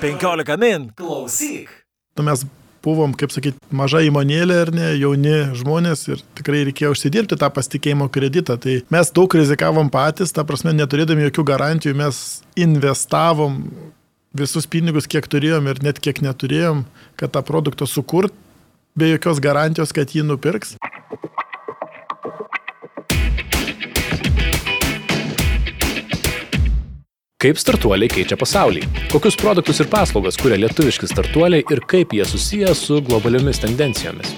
[0.00, 1.72] 15 min, klausyk.
[2.18, 2.44] Nu, mes
[2.84, 8.10] buvom, kaip sakyti, maža įmonėlė ar ne, jauni žmonės ir tikrai reikėjo užsidirbti tą pasitikėjimo
[8.12, 8.58] kreditą.
[8.60, 12.20] Tai mes daug rizikavom patys, ta prasme, neturėdami jokių garantijų, mes
[12.60, 13.62] investavom
[14.36, 16.84] visus pinigus, kiek turėjom ir net kiek neturėjom,
[17.20, 18.34] kad tą produktą sukurt,
[18.98, 20.74] be jokios garantijos, kad jį nupirks.
[27.44, 28.86] Kaip startuoliai keičia pasaulį?
[29.12, 34.32] Kokius produktus ir paslaugas kuria lietuviški startuoliai ir kaip jie susiję su globaliomis tendencijomis?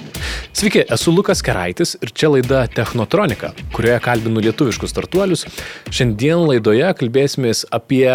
[0.56, 5.44] Sveiki, esu Lukas Keraitis ir čia laida Technotronika, kurioje kalbinu lietuviškus startuolius.
[5.94, 8.08] Šiandien laidoje kalbėsime apie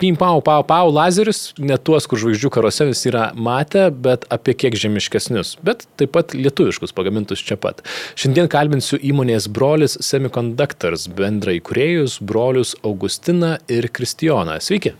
[0.00, 4.54] pim pau pau pau lazerius, ne tuos, kur žvaigždžių karuose visi yra matę, bet apie
[4.56, 7.84] kiek žemiškesnius, bet taip pat lietuviškus pagamintus čia pat.
[8.16, 14.29] Šiandien kalbinsiu įmonės brolis Semiconductors bendrai kuriejus, brolius Augustiną ir Kristijoną.
[14.60, 14.92] Sveiki.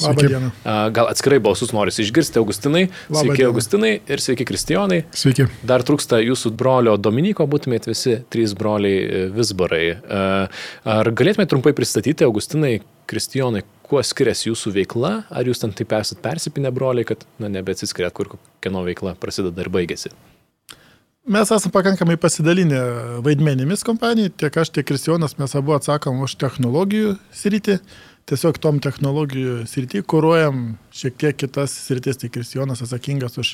[0.00, 0.50] Labą dieną.
[0.92, 2.88] Gal atskirai balsus norisi išgirsti, Augustinai.
[3.10, 3.50] Labą Sveiki, dieną.
[3.50, 5.02] Augustinai ir sveiki, Kristijonai.
[5.14, 5.46] Sveiki.
[5.68, 9.84] Dar trūksta jūsų brolio Dominiko, būtumėt visi trys broliai e, Visbarai.
[9.92, 10.24] E,
[10.96, 15.14] Ar galėtumėte trumpai pristatyti, Augustinai, Kristijonai, kuo skiriasi jūsų veikla?
[15.30, 19.70] Ar jūs ten taip esat persipinę broliai, kad na, nebeatsiskiriat, kur kieno veikla prasideda ir
[19.72, 20.14] baigėsi?
[21.22, 22.78] Mes esame pakankamai pasidalinę
[23.22, 27.76] vaidmenimis kompanijai, tiek aš, tiek Kristijonas, mes abu atsakom už technologijų sritį.
[28.32, 33.50] Tiesiog tom technologijų srity kūruojam šiek tiek kitas sritis, tai Kristijonas atsakingas už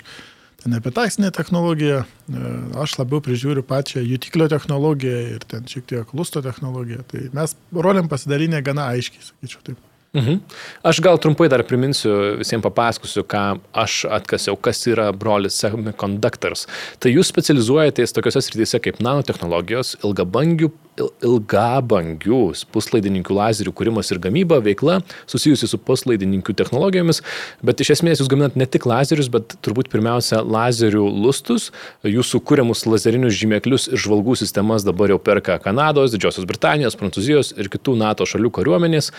[0.63, 6.43] ten epitaksinę technologiją, e, aš labiau prižiūriu pačią jutiklio technologiją ir ten šiek tiek lusto
[6.47, 7.03] technologiją.
[7.11, 9.88] Tai mes roliam pasidalinę gana aiškiai, sakyčiau taip.
[10.17, 10.41] Mhm.
[10.83, 16.65] Aš gal trumpai dar priminsiu, visiems papasakosiu, ką aš atkasiau, kas yra brolis semiconductors.
[16.99, 22.41] Tai jūs specializuojatės tokiuose srityse kaip nanotehnologijos, ilgabangių, il- ilgabangių
[22.73, 27.21] puslaidininkių lazerių kūrimas ir gamyba, veikla susijusi su puslaidininkių technologijomis,
[27.63, 31.71] bet iš esmės jūs gaminat ne tik lazerius, bet turbūt pirmiausia lazerių lustus,
[32.03, 37.69] jūsų kūriamus lazerinius žymeklius ir žvalgų sistemas dabar jau perka Kanados, Didžiosios Britanijos, Prancūzijos ir
[37.69, 39.13] kitų NATO šalių kariuomenės.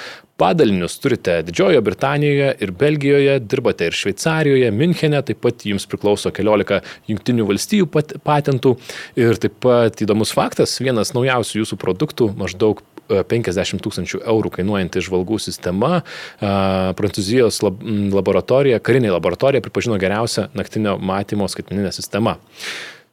[0.79, 6.79] Padalinius turite Didžiojoje Britanijoje ir Belgijoje, dirbate ir Šveicarijoje, Münchene, taip pat jums priklauso keliolika
[7.09, 8.77] jungtinių valstybių pat, patentų.
[9.19, 12.79] Ir taip pat įdomus faktas, vienas naujausių jūsų produktų, maždaug
[13.09, 15.99] e, 50 tūkstančių eurų kainuojanti žvalgų sistema,
[16.39, 17.83] a, Prancūzijos lab,
[18.15, 22.37] laboratorija, karinė laboratorija pripažino geriausią naktinio matymo skaitmeninę sistemą.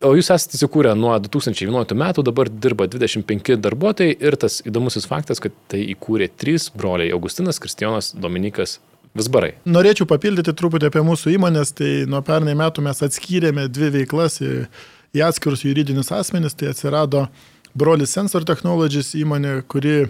[0.05, 5.41] O jūs esate įsikūrę nuo 2011 metų, dabar dirba 25 darbuotojai ir tas įdomusis faktas,
[5.41, 8.77] kad tai įkūrė trys broliai- Augustinas, Kristijonas, Dominikas
[9.17, 9.55] Visbarai.
[9.65, 14.67] Norėčiau papildyti truputį apie mūsų įmonės, tai nuo pernai metų mes atskyrėme dvi veiklas į,
[15.17, 17.29] į atskirus juridinius asmenis, tai atsirado
[17.75, 20.09] Brolis Sensor Technologies įmonė, kuri e,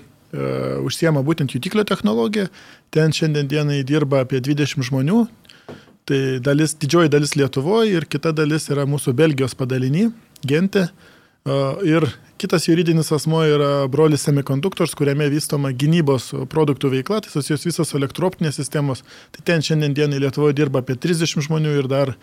[0.83, 2.49] užsiema būtent jutiklio technologiją,
[2.91, 5.29] ten šiandien dienai dirba apie 20 žmonių,
[6.07, 10.11] tai dalis, didžioji dalis Lietuvoje ir kita dalis yra mūsų Belgijos padalinį,
[10.47, 10.87] Gente.
[11.87, 12.05] Ir
[12.43, 18.59] kitas juridinis asmo yra brolis Semiconductors, kuriame vystoma gynybos produktų veikla, tai susijęs visos elektropinės
[18.59, 19.05] sistemos.
[19.35, 22.17] Tai ten šiandien dienai Lietuvoje dirba apie 30 žmonių ir dar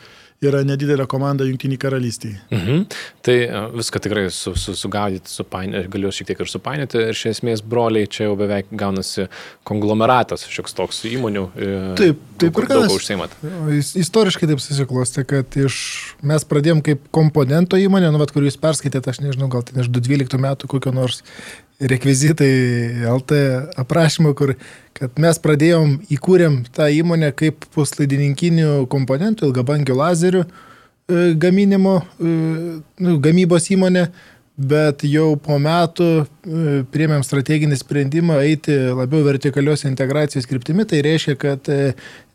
[0.49, 2.35] yra nedidelė komanda Junktiniai karalystiai.
[2.53, 2.83] Mhm.
[3.25, 6.99] Tai e, viską tikrai su, su, sugaudyti, supainioti, galiu šiek tiek ir supainioti.
[7.03, 9.27] Ir iš esmės broliai čia jau beveik gaunasi
[9.67, 11.45] konglomeratas šioks toks įmonių.
[11.55, 13.35] e, Taip, taip ir ko užsiimat.
[13.77, 15.77] Is- Istoriškai taip susiklostė, kad iš,
[16.21, 19.89] mes pradėjom kaip komponento įmonė, nu, vat, kur jūs perskaitėte, aš nežinau, gal tai iš
[19.93, 21.23] 2012 metų kokio nors
[21.89, 23.39] rekvizitai LT
[23.81, 24.55] aprašymo, kur
[24.97, 32.35] kad mes pradėjom, įkūrėm tą įmonę kaip puslaidininkinių komponentų, ilgabangių lazerių e, gaminimo, e,
[33.03, 34.07] nu, gamybos įmonė,
[34.53, 36.25] bet jau po metų e,
[36.93, 41.71] priemėm strateginį sprendimą eiti labiau vertikalios integracijos kryptimi, tai reiškia, kad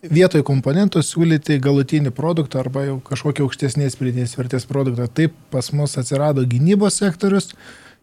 [0.03, 5.07] vietoj komponentų siūlyti galutinį produktą arba jau kažkokį aukštesnės pridėtinės vertės produktą.
[5.07, 7.55] Taip pas mus atsirado gynybos sektorius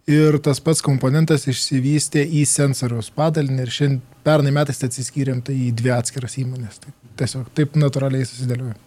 [0.09, 5.71] ir tas pats komponentas išsivystė į sensoriaus padalinį ir šiandien pernai metais atsiskyrėm tai į
[5.77, 6.83] dvi atskiras įmonės.
[6.83, 8.77] Tai tiesiog taip natūraliai susidėliojo.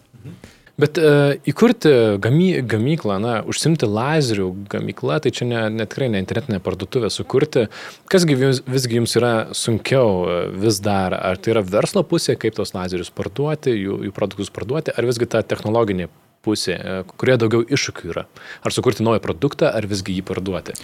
[0.79, 1.91] Bet e, įkurti
[2.23, 7.65] gamy, gamyklą, na, užsimti lazerių gamyklą, tai čia ne, ne tikrai ne internetinė parduotuvė sukurti.
[8.11, 11.17] Kasgi vis, visgi jums yra sunkiau e, vis dar?
[11.19, 15.27] Ar tai yra verslo pusė, kaip tos lazerius parduoti, jų, jų produktus parduoti, ar visgi
[15.27, 16.07] ta technologinė
[16.47, 18.23] pusė, e, kurie daugiau iššūkių yra?
[18.63, 20.79] Ar sukurti naują produktą, ar visgi jį parduoti?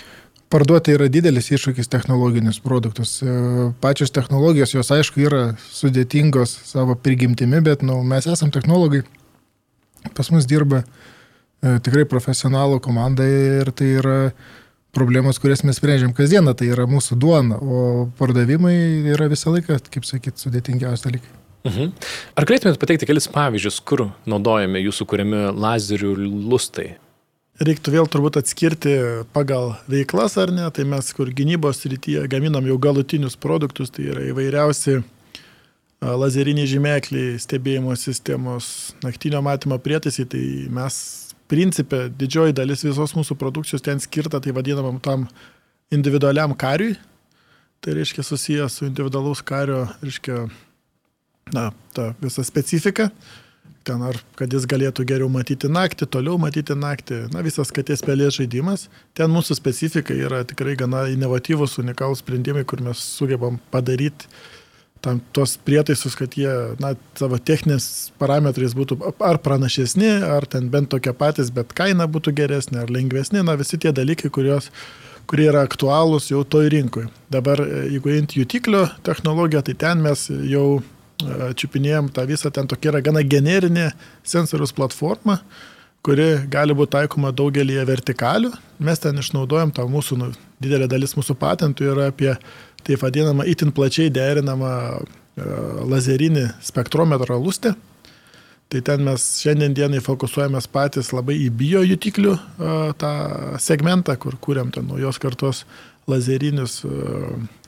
[0.54, 3.18] Parduoti yra didelis iššūkis technologinius produktus.
[3.26, 5.44] E, Pačios technologijos, jos aišku yra
[5.74, 9.02] sudėtingos savo prigimtimi, bet nu, mes esam technologai.
[10.14, 14.20] Pas mus dirba e, tikrai profesionalų komanda ir tai yra
[14.96, 18.76] problemos, kurias mes sprendžiam kasdieną, tai yra mūsų duona, o pardavimai
[19.16, 21.34] yra visą laiką, kaip sakyt, sudėtingiausi dalykai.
[21.66, 21.90] Mhm.
[22.38, 26.14] Ar galėtumėte pateikti kelis pavyzdžius, kur naudojami jūsų kuriami lazerių
[26.52, 26.94] lustai?
[27.56, 28.94] Reiktų vėl turbūt atskirti
[29.32, 34.26] pagal veiklas ar ne, tai mes kur gynybos rytyje gaminam jau galutinius produktus, tai yra
[34.28, 34.98] įvairiausi
[36.04, 40.98] lazeriniai žymekliai, stebėjimo sistemos, naktinio matymo prietaisai, tai mes
[41.48, 45.24] principė didžioji dalis visos mūsų produkcijos ten skirta, tai vadinamam tam
[45.96, 46.98] individualiam kariui,
[47.80, 50.44] tai reiškia susijęs su individualaus kario, reiškia,
[51.56, 53.08] na, ta visa specifika
[53.86, 58.40] ten ar kad jis galėtų geriau matyti naktį, toliau matyti naktį, na visas katės pelės
[58.40, 58.88] žaidimas.
[59.18, 64.30] Ten mūsų specifika yra tikrai gana inovatyvus, unikalus sprendimai, kur mes sugebam padaryti
[65.06, 66.50] tam tos prietaisus, kad jie,
[66.82, 72.34] na, savo techninės parametrais būtų ar pranašesni, ar ten bent tokie patys, bet kaina būtų
[72.40, 74.72] geresnė, ar lengvesnė, na, visi tie dalykai, kurios
[75.30, 77.06] kurie yra aktualūs jau toj rinkui.
[77.34, 80.68] Dabar, jeigu int jutiklio technologiją, tai ten mes jau
[81.58, 83.90] čiupinėjom tą visą, ten tokia yra gana generinė
[84.26, 85.40] sensorius platforma,
[86.06, 88.52] kuri gali būti taikoma daugelį vertikalių.
[88.86, 90.32] Mes ten išnaudojam tą mūsų, nu,
[90.62, 92.34] didelė dalis mūsų patentų yra apie
[92.86, 94.72] taip vadinamą itin plačiai derinamą
[95.90, 97.74] lazerinį spektrometrą lustę.
[98.70, 102.32] Tai ten mes šiandien dienai fokusuojamės patys labai į biojutiklių
[103.02, 103.12] tą
[103.62, 105.66] segmentą, kur kūrėm ten naujos kartos
[106.10, 106.80] lazerinius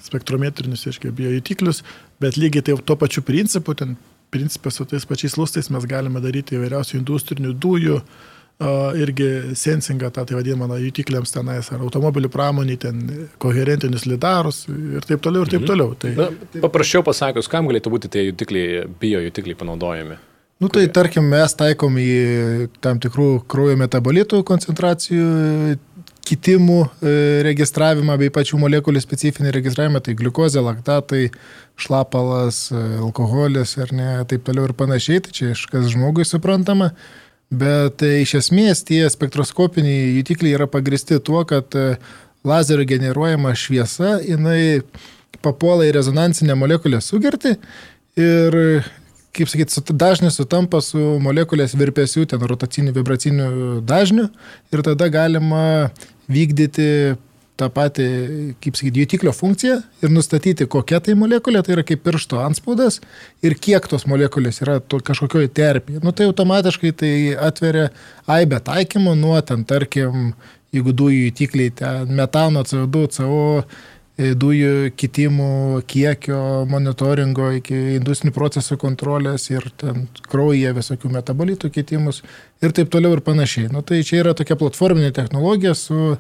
[0.02, 1.84] spektrometrinius, aiškiai, biojutiklius,
[2.20, 3.96] bet lygiai taip tuo pačiu principu, ten
[4.34, 8.02] principė su tais pačiais lustais mes galime daryti įvairiausių industrinių dujų,
[8.98, 13.04] irgi sensingą, tą tai vadinamą jutikliams tenais, ar automobilių pramonį, ten
[13.38, 15.68] koherentinius lidarus ir taip toliau, ir taip Mhm.
[15.70, 15.94] toliau.
[15.96, 16.30] Tai, Na,
[16.66, 20.18] paprasčiau pasakius, kam galėtų būti tie jutikliai, biojutikliai panaudojami?
[20.60, 25.78] Nu tai tarkim, mes taikom į tam tikrų kraujo metabolitų koncentracijų
[26.26, 31.30] kitimų e, registravimą bei pačių molekulių specifinį registravimą, tai gliukozė, laktatai,
[31.78, 36.92] šlapalas, e, alkoholis ir ne, taip toliau ir panašiai, tai čia iškas žmogui suprantama.
[37.54, 41.96] Bet e, iš esmės tie spektroskopiniai jutikliai yra pagristi tuo, kad e,
[42.48, 44.82] lazerio generuojama šviesa, jinai
[45.44, 47.54] papuola į rezonansinę molekulę sugerti
[48.18, 48.58] ir
[49.38, 53.50] kaip sakyti, dažnis sutampa su molekulės virpesių, ten rotacinių, vibracinių
[53.86, 54.26] dažnių
[54.74, 55.92] ir tada galima
[56.32, 57.18] vykdyti
[57.58, 58.06] tą patį,
[58.62, 63.00] kaip sakyti, jutiklio funkciją ir nustatyti, kokia tai molekulė, tai yra kaip piršto anspaudas
[63.46, 66.04] ir kiek tos molekulės yra to, kažkokioje terpėje.
[66.06, 67.14] Nu tai automatiškai tai
[67.50, 67.90] atveria
[68.30, 70.32] aibę taikymų nuo ten, tarkim,
[70.76, 73.44] jeigu dujų jutikliai, ten metano, CO2, CO,
[74.18, 82.22] e, dujų kitimų kiekio monitoringo iki industrinių procesų kontrolės ir ten kraujyje visokių metabolitų kitimus
[82.62, 83.72] ir taip toliau ir panašiai.
[83.74, 86.18] Nu, tai čia yra tokia platforminė technologija su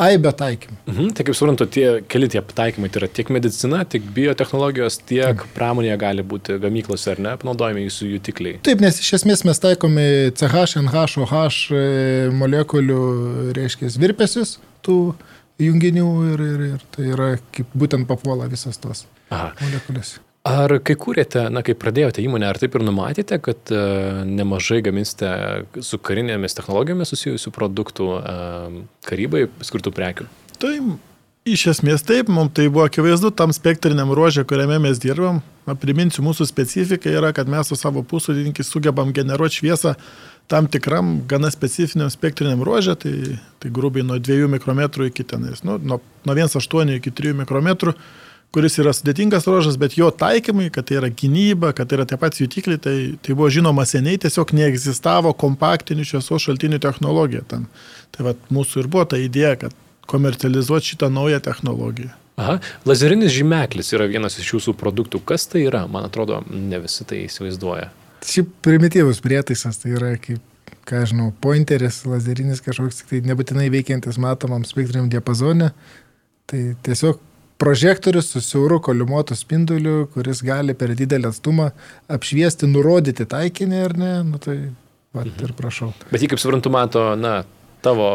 [0.00, 0.76] aibė taikymų.
[0.88, 5.44] Mhm, tai kaip suprantu, tie keli tie taikymai, tai yra tiek medicina, tiek biotehnologijos, tiek
[5.56, 8.60] pramonėje gali būti gamyklose ar ne, panaudojami jūsų jutikliai.
[8.66, 10.06] Taip, nes iš esmės mes taikome
[10.36, 11.36] CH, NH, OH
[11.74, 11.84] e,
[12.40, 13.02] molekulių,
[13.56, 14.98] reiškia, virpesius tų
[15.60, 19.52] junginių ir, ir, ir tai yra kaip būtent papuola visas tos Aha.
[19.60, 20.18] molekulės.
[20.48, 25.28] Ar kai kūrėte, na, kai pradėjote įmonę, ar taip ir numatėte, kad uh, nemažai gaminsite
[25.84, 30.24] su karinėmis technologijomis susijusių produktų uh, karybai skirtų prekių?
[30.62, 30.72] Tai
[31.44, 35.42] iš esmės taip, mums tai buvo akivaizdu tam spektriniam ruožė, kuriame mes dirbam.
[35.68, 39.92] Na, priminsiu, mūsų specifika yra, kad mes su savo pusudininkais sugebam generuoti šviesą
[40.50, 43.14] tam tikram gana specifiniam spektriniam ruožė, tai,
[43.62, 47.94] tai grubiai nuo 2 mikrometrų iki tenais, nu, nuo, nuo 1,8 iki 3 mikrometrų
[48.54, 52.18] kuris yra sudėtingas ruožas, bet jo taikymai, kad tai yra gynyba, kad tai yra tie
[52.20, 57.68] patys jutikliai, tai, tai buvo žinoma seniai, tiesiog neegzistavo kompaktinių šviesos šaltinių technologija tam.
[58.14, 59.76] Tai va, mūsų ir buvo ta idėja, kad
[60.10, 62.10] komercializuoti šitą naują technologiją.
[62.40, 62.56] Aha,
[62.88, 65.20] lazerinis žymeklis yra vienas iš jūsų produktų.
[65.28, 65.84] Kas tai yra?
[65.92, 67.90] Man atrodo, ne visi tai įsivaizduoja.
[68.26, 70.40] Šiaip primityvus prietaisas, tai yra kaip,
[70.88, 75.70] ką žinau, pointeris, lazerinis kažkoks, tai nebūtinai veikiantis matomam spektriniam diapazone.
[76.50, 77.20] Tai tiesiog
[77.60, 81.70] prožektorius su siauru kolimuotu spinduliu, kuris gali per didelį atstumą
[82.08, 84.56] apšviesti, nurodyti taikinį ar ne, nu tai
[85.12, 85.44] va, Mhm.
[85.44, 85.92] ir prašau.
[86.10, 87.42] Bet jį, kaip suprantu, mato, na,
[87.82, 88.06] tavo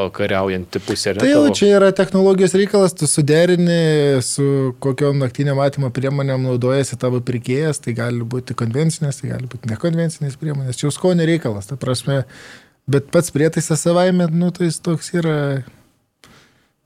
[1.10, 5.90] ar ne, Tai jau tavo- čia yra technologijos reikalas, tu suderini su kokiom naktinio matymo
[5.90, 10.94] priemonėm naudojasi tavo pirkėjas, tai gali būti konvencinės, tai gali būti nekonvencinės priemonės, čia jau
[10.94, 12.24] skonio reikalas, ta prasme,
[12.88, 15.64] bet pats prietaisas savaime, nu tai jis toks yra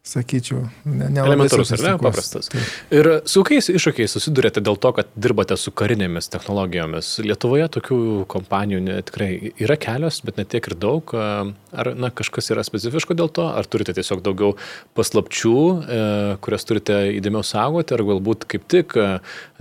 [0.10, 1.94] sakyčiau, ne, ne Elementarus, ar ne?
[2.02, 2.50] Paprastas.
[2.52, 2.66] Taip.
[2.96, 7.12] Ir su kokiais iššūkiais susidurėte dėl to, kad dirbate su karinėmis technologijomis?
[7.26, 8.00] Lietuvoje tokių
[8.32, 9.30] kompanijų ne, tikrai
[9.62, 11.14] yra kelios, bet net tiek ir daug.
[11.14, 13.46] Ar na, kažkas yra specifiško dėl to?
[13.54, 14.56] Ar turite tiesiog daugiau
[14.98, 16.02] paslapčių, e,
[16.44, 18.98] kurias turite įdėmiau saugoti, ar galbūt kaip tik,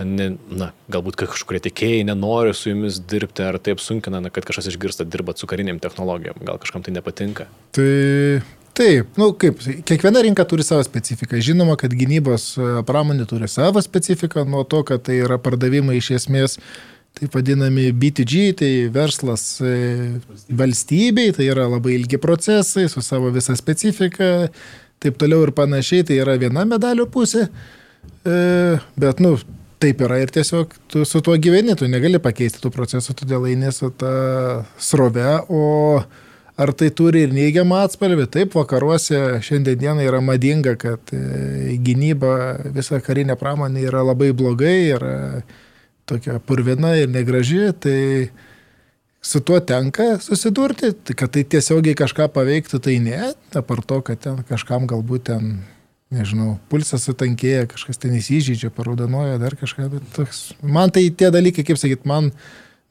[0.01, 4.71] ne, na, galbūt kažkurie tikėjai nenori su jumis dirbti, ar taip sunkina, na, kad kažkas
[4.73, 7.49] išgirsta dirbat su karinėm technologijom, gal kažkam tai nepatinka?
[7.75, 7.89] Tai
[8.79, 11.41] Taip, nu kaip, kiekviena rinka turi savo specifiką.
[11.43, 16.13] Žinoma, kad gynybos e, pramonė turi savo specifiką nuo to, kad tai yra pardavimai iš
[16.21, 16.55] esmės
[17.19, 19.73] taip vadinami B2G, tai verslas e,
[20.61, 24.47] valstybei, tai yra labai ilgi procesai su savo visa specifika,
[25.03, 27.49] taip toliau ir panašiai, tai yra viena medalio pusė.
[28.23, 28.37] E,
[28.95, 29.33] bet, nu,
[29.83, 33.75] taip yra ir tiesiog tu su tuo gyveni, tu negali pakeisti tų procesų, todėl eini
[33.75, 34.15] su ta
[34.79, 35.67] srove, o
[36.59, 38.25] Ar tai turi ir neigiamą atspalvį?
[38.33, 42.33] Taip, vakaruose šiandieną yra madinga, kad e, gynyba,
[42.75, 45.13] visa karinė pramonė yra labai blogai, yra
[46.09, 47.99] tokia purvina ir negraži, tai
[49.21, 54.19] su tuo tenka susidurti, tai kad tai tiesiogiai kažką paveiktų, tai ne, apart to, kad
[54.23, 55.53] ten kažkam galbūt ten,
[56.11, 61.67] nežinau, pulsas sutankėja, kažkas ten įsižydžia, paraudonuoja, dar kažką, bet toks, man tai tie dalykai,
[61.67, 62.31] kaip sakyt, man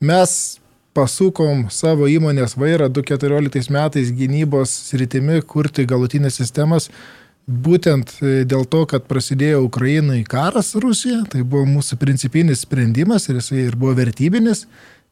[0.01, 0.59] mes
[0.97, 6.89] pasukom savo įmonės vairą 2014 metais gynybos sritimi kurti galutinės sistemas.
[7.49, 13.39] Būtent e, dėl to, kad prasidėjo Ukrainai karas Rusija, tai buvo mūsų principinis sprendimas ir
[13.41, 14.67] jisai ir buvo vertybinis.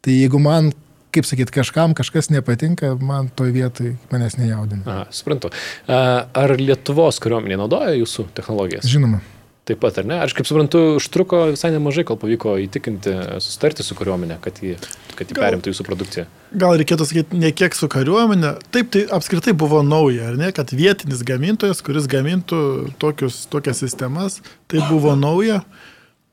[0.05, 0.69] Tai jeigu man,
[1.15, 4.83] kaip sakyt, kažkam kažkas nepatinka, man toj vietoj manęs nejaudina.
[4.85, 5.49] Aha, suprantu.
[5.89, 8.85] Ar Lietuvos kariuomenė naudoja jūsų technologijas?
[8.85, 9.23] Žinoma
[9.67, 10.19] taip pat, ar ne?
[10.23, 14.77] Aš kaip suprantu, užtruko visai nemažai, kol pavyko įtikinti, sustarti su kariuomenė, kad jį,
[15.17, 16.25] kad jį perimtų jūsų produkciją.
[16.55, 20.71] Gal reikėtų sakyti, ne kiek su kariuomenė, taip tai apskritai buvo nauja, ar ne, kad
[20.75, 22.61] vietinis gamintojas, kuris gamintų
[23.01, 25.61] tokius, tokias sistemas, tai buvo nauja.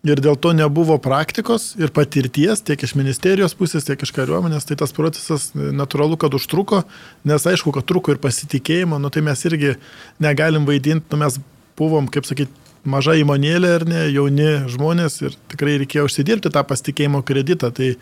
[0.05, 4.77] Ir dėl to nebuvo praktikos ir patirties tiek iš ministerijos pusės, tiek iš kariuomenės, tai
[4.77, 6.83] tas procesas natūralu, kad užtruko,
[7.25, 9.79] nes aišku, kad truko ir pasitikėjimo, nu tai mes irgi
[10.21, 11.41] negalim vaidinti, nu mes
[11.81, 12.53] buvom, kaip sakyti,
[12.89, 17.71] maža įmonėlė ar ne, jauni žmonės ir tikrai reikėjo užsidirbti tą pasitikėjimo kreditą.
[17.75, 17.95] Tai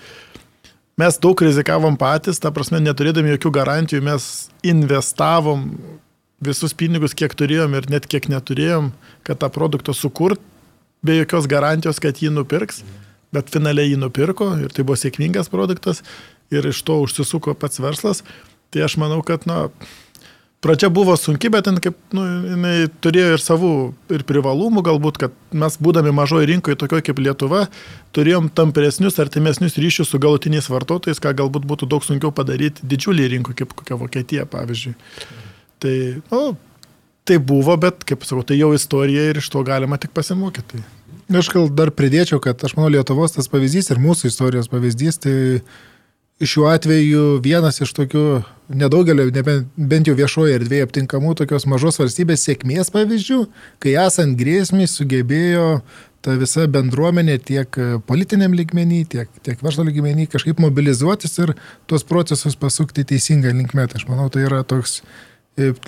[1.00, 4.28] mes daug rizikavom patys, ta prasme, neturėdami jokių garantijų, mes
[4.66, 5.70] investavom
[6.42, 8.90] visus pinigus, kiek turėjom ir net kiek neturėjom,
[9.26, 10.42] kad tą produktą sukurt,
[11.02, 12.82] be jokios garantijos, kad jį nupirks,
[13.34, 16.02] bet finaliai jį nupirko ir tai buvo sėkmingas produktas
[16.52, 18.22] ir iš to užsisuko pats verslas.
[18.72, 19.66] Tai aš manau, kad, na,
[20.62, 23.70] Pradžia buvo sunki, bet ten kaip, nu, jinai turėjo ir savų
[24.14, 27.64] ir privalumų galbūt, kad mes būdami mažoje rinkoje, tokioje kaip Lietuva,
[28.14, 33.56] turėjom tampresnius, artimesnius ryšius su galutiniais vartotojais, ką galbūt būtų daug sunkiau padaryti didžiulį rinką,
[33.58, 34.94] kaip kokia Vokietija, pavyzdžiui.
[35.82, 35.96] Tai,
[36.30, 36.42] nu,
[37.26, 40.78] tai buvo, bet, kaip sakau, tai jau istorija ir iš to galima tik pasimokyti.
[41.42, 45.34] Aš gal dar pridėčiau, kad aš manau Lietuvos tas pavyzdys ir mūsų istorijos pavyzdys, tai
[46.40, 48.26] šiuo atveju vienas iš tokių
[48.72, 53.42] nedaugelio, nebent, bent jau viešoje erdvėje aptinkamų tokios mažos valstybės sėkmės pavyzdžių,
[53.82, 55.82] kai esant grėsmiai sugebėjo
[56.22, 61.54] ta visa bendruomenė tiek politiniam lygmenį, tiek, tiek verslo lygmenį kažkaip mobilizuotis ir
[61.90, 63.88] tuos procesus pasukti teisingą linkmę.
[63.90, 65.00] Tai aš manau, tai yra toks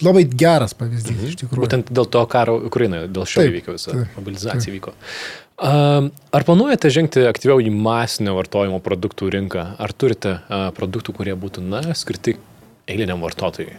[0.04, 1.30] labai geras pavyzdys mhm.
[1.30, 1.64] iš tikrųjų.
[1.64, 4.76] Būtent dėl to karo Ukrainoje, dėl šio įvykio visa taip, mobilizacija taip.
[4.76, 4.94] vyko.
[6.35, 9.66] Ar planuojate žengti aktyviau į masinio vartojimo produktų rinką?
[9.80, 10.38] Ar turite
[10.76, 12.37] produktų, kurie būtų, na, skirti
[12.90, 13.76] eiliniam vartotojui?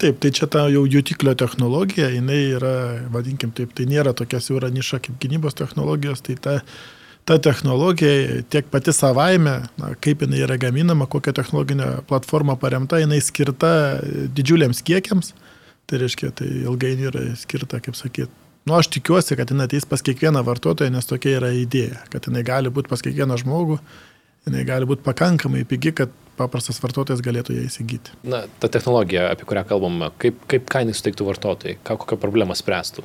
[0.00, 2.74] Taip, tai čia ta jau jutiklio technologija, jinai yra,
[3.12, 6.99] vadinkim taip, tai nėra tokia siaura niša kaip gynybos technologijos, tai ta, ta
[7.38, 13.72] technologija tiek pati savaime, na, kaip jinai yra gaminama, kokia technologinė platforma paremta, jinai skirta
[14.34, 15.34] didžiuliams kiekiams,
[15.86, 18.32] tai reiškia, tai ilgainiui yra skirta, kaip sakyt,
[18.68, 22.42] Nu, aš tikiuosi, kad jinai ateis pas kiekvieną vartotoją, nes tokia yra idėja, kad jinai
[22.44, 23.78] gali būti pas kiekvieną žmogų,
[24.46, 28.14] jinai gali būti pakankamai pigi, kad paprastas vartotojas galėtų ją įsigyti.
[28.28, 33.04] Na, ta technologija, apie kurią kalbame, kaip, kaip kainai suteiktų vartotojai, ką, kokią problemą spręstų?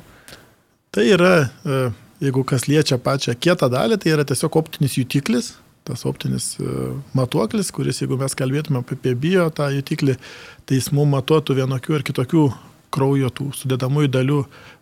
[0.96, 1.32] Tai yra,
[1.64, 1.80] e,
[2.22, 5.54] jeigu kas liečia pačią kietą dalį, tai yra tiesiog optinis jutiklis,
[5.86, 6.68] tas optinis e,
[7.16, 10.16] matuoklis, kuris, jeigu mes kalbėtume apie bio tą jutiklį,
[10.66, 12.46] tai jis mums matuotų vienokių ir kitokių
[12.96, 14.38] kraujo tų sudėdamųjų dalių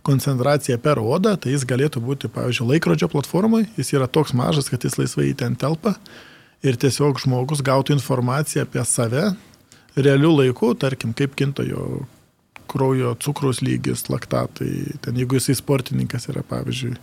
[0.06, 4.84] koncentraciją per odą, tai jis galėtų būti, pavyzdžiui, laikrodžio platformai, jis yra toks mažas, kad
[4.84, 5.96] jis laisvai ten telpa.
[6.64, 9.34] Ir tiesiog žmogus gautų informaciją apie save
[9.96, 12.04] realių laikų, tarkim, kaip kinta jo
[12.70, 14.70] kraujo cukraus lygis, laktatai,
[15.04, 16.94] ten jeigu jisai sportininkas yra, pavyzdžiui,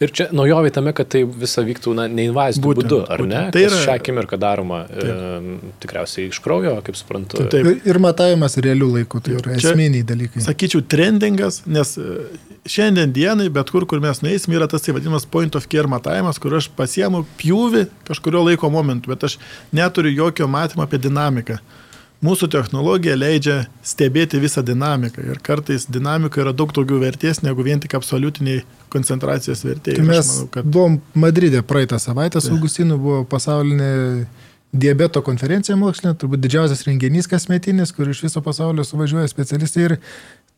[0.00, 3.28] Ir čia naujovė tame, kad tai visa vyktų na, neinvaziniu būdu, ar būtent.
[3.28, 3.40] ne?
[3.52, 5.16] Tai yra- šią akimirką daroma e,
[5.82, 7.42] tikriausiai iš kraujo, kaip suprantu.
[7.52, 7.66] Taip.
[7.68, 10.40] Ir, ir matavimas realių laikų, tai yra Čia- esminiai dalykai.
[10.46, 12.16] sakyčiau, trendingas, nes e,
[12.64, 16.40] šiandien dienai, bet kur, kur mes nueisim, yra tas tai vadinamas point of care matavimas,
[16.40, 19.36] kur aš pasiemu pjūvį kažkurio laiko momentu, bet aš
[19.76, 21.58] neturiu jokio matymo apie dinamiką.
[22.20, 27.80] Mūsų technologija leidžia stebėti visą dinamiką ir kartais dinamika yra daug daugiau vertės negu vien
[27.80, 28.60] tik absoliutiniai
[28.92, 29.94] koncentracijos vertė.
[29.96, 33.90] Tai mes manau, kad buvom Madride praeitą savaitę su Augustinu, buvo pasaulinė
[34.70, 39.88] diabeto konferencija mokslinė, turbūt didžiausias renginys kasmetinis, kur iš viso pasaulio suvažiuoja specialistai.
[39.88, 39.96] Ir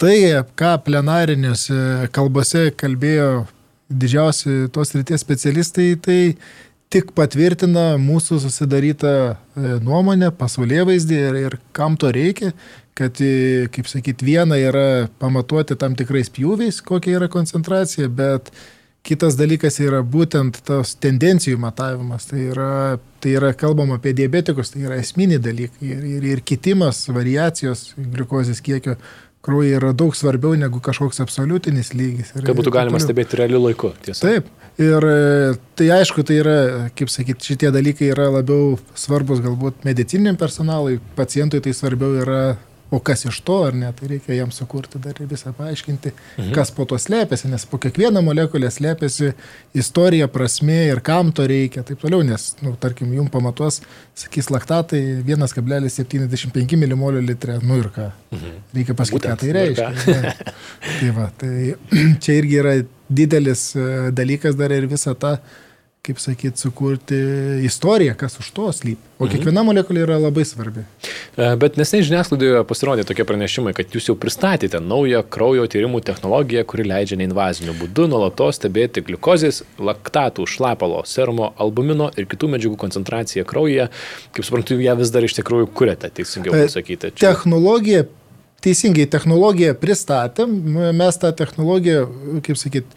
[0.03, 0.17] tai,
[0.59, 3.47] ką plenarinėse kalbose kalbėjo
[3.93, 6.21] didžiausi tos ryties specialistai, tai
[6.93, 9.35] tik patvirtina mūsų susidarytą e,
[9.85, 12.53] nuomonę, pasaulyje vaizdį ir, ir kam to reikia,
[12.99, 18.53] kad, e, kaip sakyt, viena yra pamatuoti tam tikrais pjūviais, kokia yra koncentracija, bet
[19.07, 22.29] kitas dalykas yra būtent tos tendencijų matavimas.
[22.31, 22.71] Tai yra,
[23.25, 28.63] tai yra kalbama apie diabetikus, tai yra esminiai dalykai ir, ir, ir kitimas, variacijos gliukozės
[28.65, 28.99] kiekio
[29.43, 32.33] kraujyje yra daug svarbiau negu kažkoks absoliutinis lygis.
[32.37, 33.09] Ir, Kad būtų ir galima toliau.
[33.09, 33.93] stebėti realiu laiku.
[34.05, 34.23] Tiesa.
[34.29, 34.51] Taip.
[34.81, 36.57] Ir e, tai aišku, tai yra,
[36.97, 42.39] kaip sakyti, šitie dalykai yra labiau svarbus galbūt medicininiam personalui, pacientui tai svarbiau yra,
[42.93, 46.51] o kas iš to ar ne, tai reikia jam sukurti dar ir visą paaiškinti, mhm.
[46.57, 49.33] kas po to slėpėsi, nes po kiekvieną molekulę slėpėsi
[49.79, 53.81] istorija, prasme ir kam to reikia, taip toliau, nes, nu, tarkim, jum pamatuos,
[54.19, 58.11] sakys laktatai 1,75 mmol litre, nu ir ką.
[58.37, 58.61] Mhm.
[58.77, 59.91] Reikia pasakyti, ką tai reiškia.
[60.13, 60.37] Ne.
[60.93, 61.75] Tai va, tai
[62.23, 62.77] čia irgi yra
[63.13, 65.39] didelis e, dalykas dar ir visą tą,
[66.03, 67.15] kaip sakyt, sukurti
[67.63, 68.99] istoriją, kas už to slypi.
[69.23, 70.83] O kiekviena molekulė yra labai svarbi.
[71.39, 76.65] E, Bet nesnei žiniasklaidoje pasirodė tokie pranešimai, kad jūs jau pristatėte naują kraujo tyrimų technologiją,
[76.67, 83.47] kuri leidžia neinvaziniu būdu nuolatos stebėti gliukozės, laktatų, šlapalo, serumo, albumino ir kitų medžiagų koncentraciją
[83.47, 83.87] kraujyje.
[84.35, 87.13] Kaip suprantu, ją vis dar iš tikrųjų kuriate, teisingiau E, pasakyti.
[87.15, 88.09] Čia- Technologija,
[88.67, 90.59] teisingai, technologiją pristatėm,
[90.99, 92.09] mes tą technologiją,
[92.43, 92.91] kaip sakyt,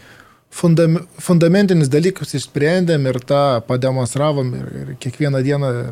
[0.55, 5.85] fundam, fundamentinius dalykus išsprendėm ir tą pademonstravom ir, ir kiekvieną dieną e,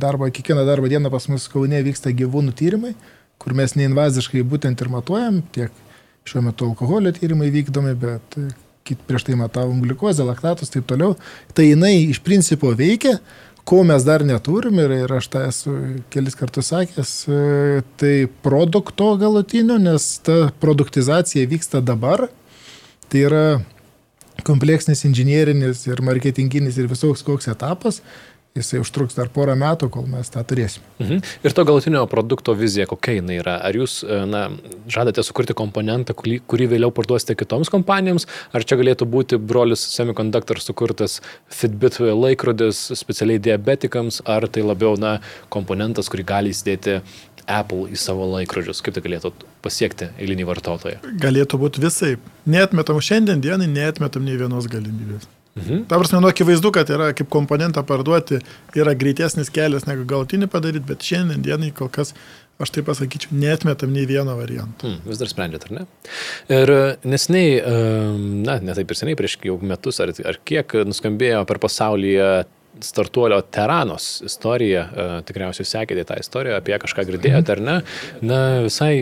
[0.00, 2.94] darbą, kiekvieną darbo dieną pas mus Kaune vyksta gyvūnų tyrimai,
[3.40, 5.74] kur mes neinvaziškai būtent ir matuojam, tiek
[6.28, 8.48] šiuo metu alkoholio tyrimai vykdomi, bet e,
[8.86, 11.16] kit- prieš tai matavom gliukozę, laktatus, taip toliau.
[11.56, 13.16] Tai jinai iš principo veikia,
[13.66, 15.74] ko mes dar neturim ir, ir aš tą esu
[16.12, 22.28] kelis kartus sakęs, e, tai produkto galutinio, nes ta produktizacija vyksta dabar.
[23.10, 23.44] Tai yra
[24.46, 28.00] kompleksinis inžinierinis ir marketinginis ir visoks koks etapas.
[28.50, 30.82] Jisai užtruks dar porą metų, kol mes tą turėsime.
[30.98, 31.20] Mhm.
[31.46, 33.54] Ir to galutinio produkto vizija, kokia jinai yra?
[33.62, 34.40] Ar jūs e, na,
[34.90, 40.58] žadate sukurti komponentą, kurį, kurį vėliau parduosite kitoms kompanijoms, ar čia galėtų būti brolis Semiconductor
[40.58, 46.98] sukurtas Fitbit laikrodis specialiai diabetikams, ar tai labiau na, komponentas, kurį gali įsidėti
[47.46, 48.82] Apple į savo laikrodžius?
[48.82, 49.30] Kaip tai galėtų
[49.62, 51.02] pasiekti eilinį vartotoją?
[51.22, 52.16] galėtų būti visai.
[52.50, 55.28] Netmetam šiandien dienai, netmetam nei vienos galimybės.
[55.58, 55.84] Mhm.
[55.90, 58.38] Ta prasme, nu, akivaizdu, kad yra kaip komponentą parduoti,
[58.78, 62.14] yra greitesnis kelias negu galutinį padaryti, bet šiandien dienai kol kas,
[62.62, 64.86] aš taip pasakyčiau, netmetam nei vieno varianto.
[64.86, 65.84] Hmm, vis dar sprendžiat, ar ne?
[66.54, 66.72] Ir
[67.08, 71.60] nesiniai, em, na, ne taip ir seniai, prieš jau metus ar, ar kiek nuskambėjo per
[71.62, 72.30] pasaulyje
[72.80, 77.76] startuolio Teranos istorija, e, tikriausiai sekėte tą istoriją, apie ją kažką girdėjote, ar ne?
[78.24, 78.92] Na, visai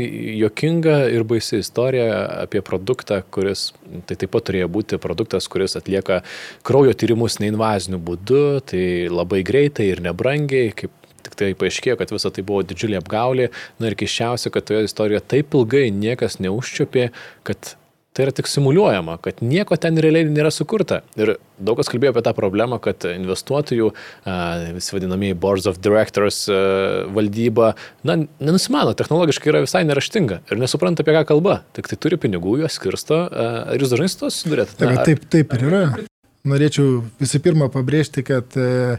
[0.41, 3.69] jokinga ir baisi istorija apie produktą, kuris,
[4.09, 6.23] tai taip pat turėjo būti produktas, kuris atlieka
[6.67, 10.95] kraujo tyrimus neinvaziniu būdu, tai labai greitai ir nebrangiai, kaip
[11.29, 13.49] Tik tai paaiškėjo, kad visa tai buvo didžiulė apgaulė.
[13.83, 17.09] Na ir keščiausia, kad toje istorijoje taip ilgai niekas neužčiopė,
[17.45, 17.75] kad
[18.19, 21.05] tai yra tik simuliuojama, kad nieko ten realiai nėra sukurta.
[21.15, 23.93] Ir daug kas kalbėjo apie tą problemą, kad investuotojų,
[24.27, 24.35] a,
[24.75, 26.41] visi vadinamieji boards of directors
[27.15, 31.61] valdyba, na, nenusimano, technologiškai yra visai neraštinga ir nesupranta, apie ką kalba.
[31.79, 33.23] Tik tai turi pinigų, juos skirsto.
[33.31, 34.75] Ar jūs dažnai su to susidurėte?
[34.83, 35.85] Taip, taip, taip ir yra.
[36.49, 38.99] Norėčiau visų pirma pabrėžti, kad e,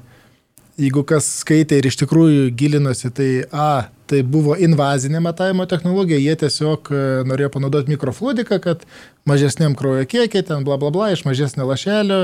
[0.79, 6.35] jeigu kas skaitė ir iš tikrųjų gilinosi, tai A, tai buvo invazinė matavimo technologija, jie
[6.43, 8.85] tiesiog e, norėjo panaudoti mikrofluidiką, kad
[9.29, 12.19] mažesniam kraujo kiekiai, ten bla bla bla, iš mažesnio lašelio,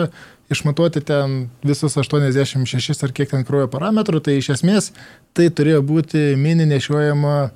[0.54, 4.92] išmatuoti ten visus 86 ar kiek ten kraujo parametrų, tai iš esmės
[5.38, 7.50] tai turėjo būti mini nešiojama e,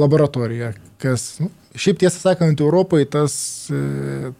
[0.00, 3.34] laboratorija, kas, nu, šiaip tiesą sakant, Europoje tas
[3.68, 4.32] e,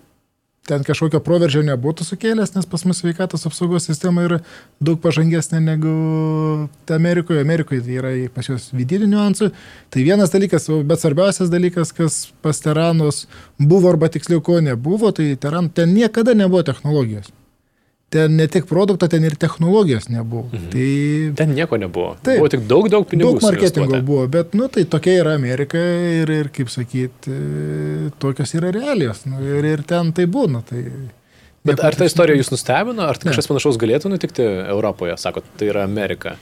[0.69, 4.39] ten kažkokio proveržio nebūtų sukėlęs, nes pas mus sveikatos apsaugos sistema yra
[4.79, 5.95] daug pažangesnė negu
[6.93, 7.43] Amerikoje.
[7.43, 9.51] Amerikoje tai yra pas juos vidinių niuansų.
[9.91, 13.27] Tai vienas dalykas, bet svarbiausias dalykas, kas pas Teranus
[13.59, 17.33] buvo arba tiksliau ko nebuvo, tai teran, ten niekada nebuvo technologijos
[18.13, 20.49] ten ne tik produkto, ten ir technologijos nebuvo.
[20.53, 20.67] Mhm.
[20.73, 20.89] Tai,
[21.41, 22.15] ten nieko nebuvo.
[22.21, 23.35] Taip, buvo tik daug, daug pinigų.
[23.37, 25.81] Daug marketingo buvo, bet, nu, tai tokia yra Amerika
[26.21, 27.37] ir, ir kaip sakyti,
[28.23, 29.25] tokios yra realijos.
[29.29, 30.61] Nu, ir, ir ten tai būna.
[30.69, 30.83] Tai,
[31.69, 35.87] bet ar ta istorija jūs nustebino, ar kažkas panašaus galėtų nutikti Europoje, sakot, tai yra
[35.89, 36.37] Amerika?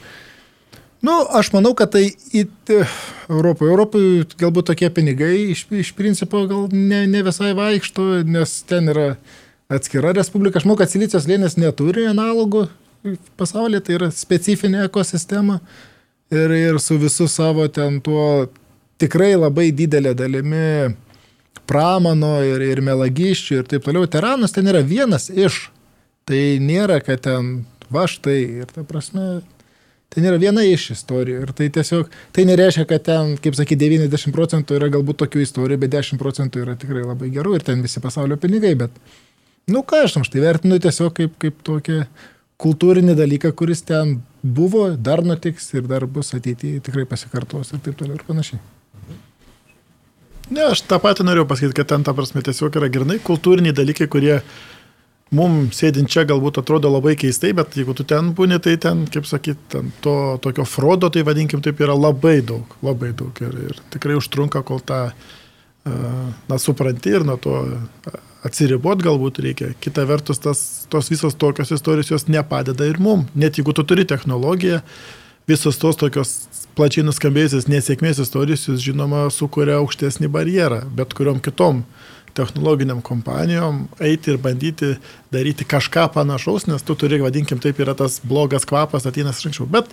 [1.01, 2.43] Nu, aš manau, kad tai į
[3.31, 3.71] Europoje.
[3.71, 9.15] Europoje galbūt tokie pinigai iš, iš principo gal ne, ne visai vaikšto, nes ten yra
[9.71, 10.59] atskira respublika.
[10.59, 12.67] Aš manau, kad Silicijos lėnės neturi analogų
[13.41, 15.61] pasaulyje, tai yra specifinė ekosistema.
[16.31, 18.51] Ir, ir su visu savo ten tuo
[19.01, 20.93] tikrai labai didelė dalimi
[21.71, 24.07] pramano ir, ir melagiščių ir taip toliau.
[24.11, 25.69] Teranas ten yra vienas iš.
[26.29, 29.41] Tai nėra, kad ten va štai ir ta prasme.
[30.11, 34.35] Ten yra viena iš istorijų ir tai tiesiog, tai nereiškia, kad ten, kaip sakė, 90
[34.35, 38.03] procentų yra galbūt tokių istorijų, bet 10 procentų yra tikrai labai gerų ir ten visi
[38.03, 38.97] pasaulio pinigai, bet,
[39.71, 42.03] Nu ką aš tam štai vertinu tiesiog kaip, kaip tokį
[42.61, 47.99] kultūrinį dalyką, kuris ten buvo, dar nutiks ir dar bus ateityje, tikrai pasikartos ir taip
[48.01, 48.61] toliau ir panašiai.
[50.51, 54.09] Ne, aš tą patį norėjau pasakyti, kad ten, ta prasme, tiesiog yra grinai kultūriniai dalykai,
[54.11, 54.41] kurie
[55.31, 59.29] mums sėdint čia galbūt atrodo labai keistai, bet jeigu tu ten būni, tai ten, kaip
[59.31, 63.39] sakyt, ten to tokio frodo, tai vadinkim taip, yra labai daug, labai daug.
[63.47, 65.05] Ir, ir tikrai užtrunka, kol tą,
[65.87, 67.55] na, supranti ir nuo to
[68.47, 69.73] atsiribot galbūt reikia.
[69.83, 70.61] Kita vertus, tas,
[70.93, 73.27] tos visos tokios istorijos jos nepadeda ir mum.
[73.35, 74.81] Net jeigu tu turi technologiją,
[75.51, 76.37] visos tos tokios
[76.79, 81.85] plačiai nuskambėjusios nesėkmės istorijos, jūs žinoma, sukuria aukštesnį barjerą, bet kuriuom kitom
[82.37, 84.93] technologiniam kompanijom eiti ir bandyti
[85.35, 89.67] daryti kažką panašaus, nes tu turi, vadinkim, taip yra tas blogas kvapas ateinas anksčiau.
[89.71, 89.91] Bet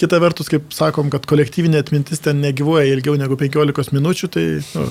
[0.00, 4.86] kita vertus, kaip sakom, kad kolektyvinė atmintis ten negyvoja ilgiau negu 15 minučių, tai nu,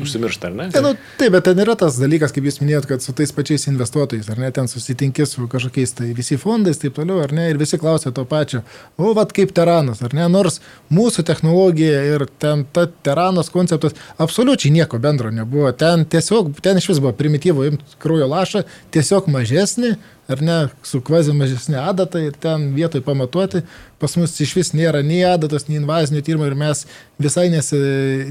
[0.00, 0.66] Užsimiršta, ar ne?
[0.72, 3.66] Ja, nu, taip, bet ten yra tas dalykas, kaip jūs minėjot, kad su tais pačiais
[3.68, 7.60] investuotojais, ar ne, ten susitinki su kažkokiais tai visi fondais, taip toliau, ar ne, ir
[7.60, 8.62] visi klausia to pačio,
[8.96, 14.72] o vad kaip teranas, ar ne, nors mūsų technologija ir ten ta teranos konceptas absoliučiai
[14.78, 18.64] nieko bendro nebuvo, ten tiesiog, ten iš vis buvo primityvo imti kraujo lašą,
[18.96, 19.96] tiesiog mažesnį,
[20.32, 23.62] ar ne, su kvazi mažesnė adata ir ten vietoj pamatuoti.
[24.02, 26.84] Pas mus iš vis nėra nei adatos, nei invazinio tyrimo ir mes
[27.22, 27.78] visai nesi,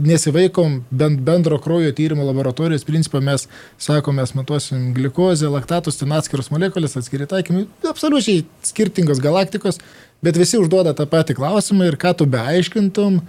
[0.04, 3.22] nesivaikom bent bendro kraujo tyrimo laboratorijos principą.
[3.24, 3.48] Mes
[3.80, 9.80] sakom, mes matuosim gliukozę, laktatus, ten atskiros molekulės, atskiri taikymai, absoliučiai skirtingos galaktikos,
[10.22, 13.22] bet visi užduoda tą patį klausimą ir ką tu beaiškintum,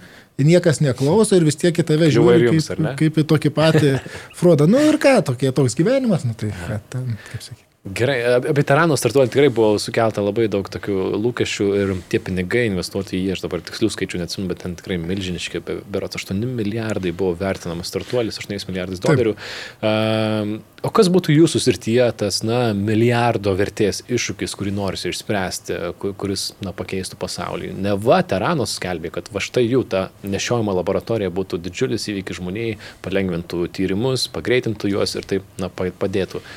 [0.43, 3.93] niekas neklauso ir vis tiek į tave žiūri jums, kaip, kaip į tokį patį
[4.39, 4.67] Frodą.
[4.69, 7.72] Nu ir ką, tokie, toks gyvenimas, nu tai, ką ten, kaip sakyti.
[7.83, 13.17] Gerai, apie Taraną startuojant tikrai buvo sukelta labai daug tokių lūkesčių ir tie pinigai investuoti
[13.17, 15.59] į jį, aš dabar tikslių skaičių neatsimenu, bet ten tikrai milžiniški,
[15.91, 19.35] berots 8 milijardai buvo vertinamas startuolis, 8 milijardais dolerių.
[19.83, 26.53] Uh, o kas būtų jūsų srityje tas, na, milijardo vertės iššūkis, kurį norisi išspręsti, kuris,
[26.63, 27.75] na, pakeistų pasaulį?
[27.83, 32.77] Ne va, Taranos skelbė, kad va štai jų ta nešiojama laboratorija būtų didžiulis įvykis žmoniai,
[33.03, 36.47] palengvintų tyrimus, pagreitintų juos ir taip, na, padėtų.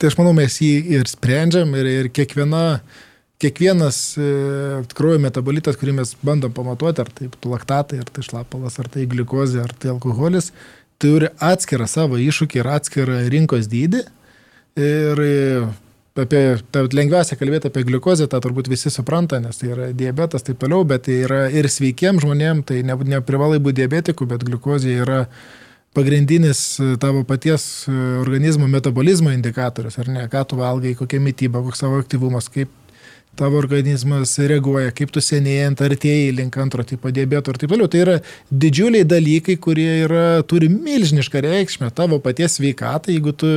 [0.00, 2.80] Tai aš manau, mes jį ir sprendžiam ir, ir kiekviena,
[3.42, 4.28] kiekvienas e,
[4.96, 9.60] kraujo metabolitas, kurį mes bandom pamatuoti, ar tai laktatai, ar tai šlapalas, ar tai gliukozė,
[9.60, 10.54] ar tai alkoholis,
[11.00, 14.00] turi atskirą savo iššūkį ir atskirą rinkos dydį.
[14.80, 15.36] Ir e,
[16.24, 20.64] apie, tai lengviausia kalbėti apie gliukozę, tą turbūt visi supranta, nes tai yra diabetas taip
[20.64, 25.26] toliau, bet tai yra ir sveikiem žmonėm, tai neprivalai būti diabetikų, bet gliukozė yra
[25.96, 31.62] pagrindinis e, tavo paties e, organizmo metabolizmo indikatorius, ar ne, ką tu valgai, kokia mytyba,
[31.64, 32.70] koks savo aktyvumas, kaip
[33.38, 37.90] tavo organizmas reaguoja, kaip tu senėjant artėjai link antro tipo diabeto ir taip toliau.
[37.90, 38.16] Tai yra
[38.50, 43.52] didžiuliai dalykai, kurie yra, turi milžinišką reikšmę tavo paties sveikatai, jeigu tu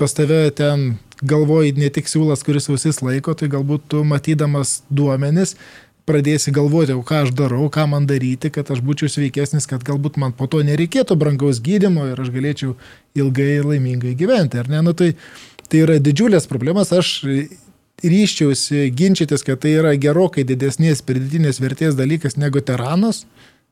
[0.00, 5.56] pas tave ten galvoji ne tik siūlas, kuris ausis laiko, tai galbūt tu matydamas duomenis
[6.08, 10.18] pradėsi galvoti, o ką aš darau, ką man daryti, kad aš būčiau sveikesnis, kad galbūt
[10.20, 12.74] man po to nereikėtų brangaus gydimo ir aš galėčiau
[13.16, 14.60] ilgai ir laimingai gyventi.
[14.60, 14.82] Ar ne?
[14.84, 15.14] Nu, tai,
[15.68, 16.92] tai yra didžiulės problemas.
[16.92, 17.22] Aš
[18.04, 23.24] ryščiausi ginčytis, kad tai yra gerokai didesnės pridėtinės vertės dalykas negu teranos.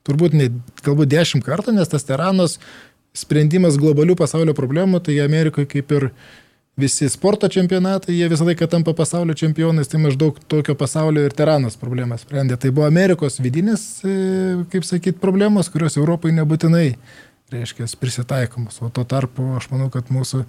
[0.07, 0.49] Turbūt ne,
[0.83, 2.57] galbūt dešimt kartų, nes tas teranos
[3.15, 6.09] sprendimas globalių pasaulio problemų, tai Amerikoje kaip ir
[6.77, 11.77] visi sporto čempionatai, jie visą laiką tampa pasaulio čempionais, tai maždaug tokio pasaulio ir teranos
[11.81, 12.57] problemas sprendė.
[12.57, 14.15] Tai buvo Amerikos vidinės, e,
[14.73, 16.95] kaip sakyt, problemos, kurios Europai nebūtinai,
[17.53, 18.81] reiškia, prisitaikomos.
[18.81, 20.47] O tuo tarpu aš manau, kad mūsų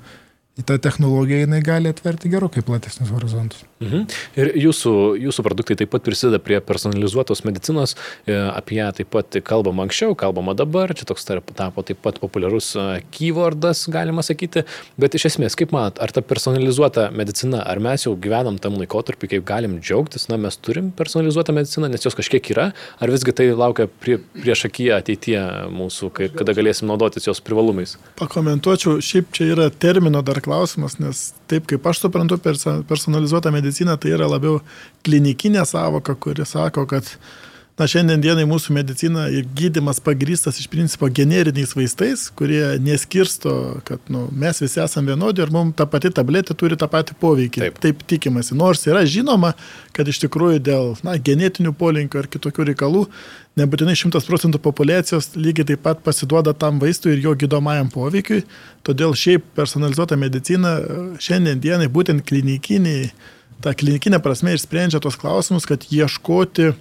[0.61, 3.63] ta technologija jinai gali atverti gerokai platesnius horizontus.
[3.81, 4.03] Mhm.
[4.37, 7.95] Ir jūsų, jūsų produktai taip pat prisideda prie personalizuotos medicinos,
[8.27, 12.19] e, apie ją taip pat kalbama anksčiau, kalbama dabar, čia toks tarp, tapo taip pat
[12.21, 12.85] populiarus e,
[13.15, 14.61] keywordas, galima sakyti,
[15.01, 19.31] bet iš esmės, kaip manat, ar ta personalizuota medicina, ar mes jau gyvenam tam laikotarpį,
[19.33, 22.69] kaip galim džiaugtis, na mes turim personalizuotą mediciną, nes jos kažkiek yra,
[23.01, 27.97] ar visgi tai laukia prie, prieš akiją ateityje mūsų, kai, kada galėsim naudotis jos privalumais?
[28.21, 34.13] Pakomentuočiau, šiaip čia yra termino dar klausimas, nes taip kaip aš suprantu personalizuotą mediciną, tai
[34.17, 34.59] yra labiau
[35.05, 37.09] klinikinė savoka, kuri sako, kad
[37.73, 43.53] Na, šiandien dienai mūsų medicina ir gydimas pagrystas iš principo generiniais vaistais, kurie neskirsto,
[43.87, 47.63] kad nu, mes visi esame vienodi ir mums ta pati tabletė turi tą patį poveikį.
[47.63, 48.53] Taip, Taip tikimasi.
[48.59, 49.55] Nors yra žinoma,
[49.97, 53.03] kad iš tikrųjų dėl na, genetinių polinkių ar kitokių reikalų
[53.57, 58.45] nebūtinai 100 procentų populacijos lygiai taip pat pasiduoda tam vaistui ir jo gydomajam poveikiui.
[58.85, 60.77] Todėl šiaip personalizuota medicina
[61.17, 63.09] šiandien dienai būtent klinikiniai,
[63.65, 66.75] ta klinikinė prasme ir sprendžia tos klausimus, kad ieškoti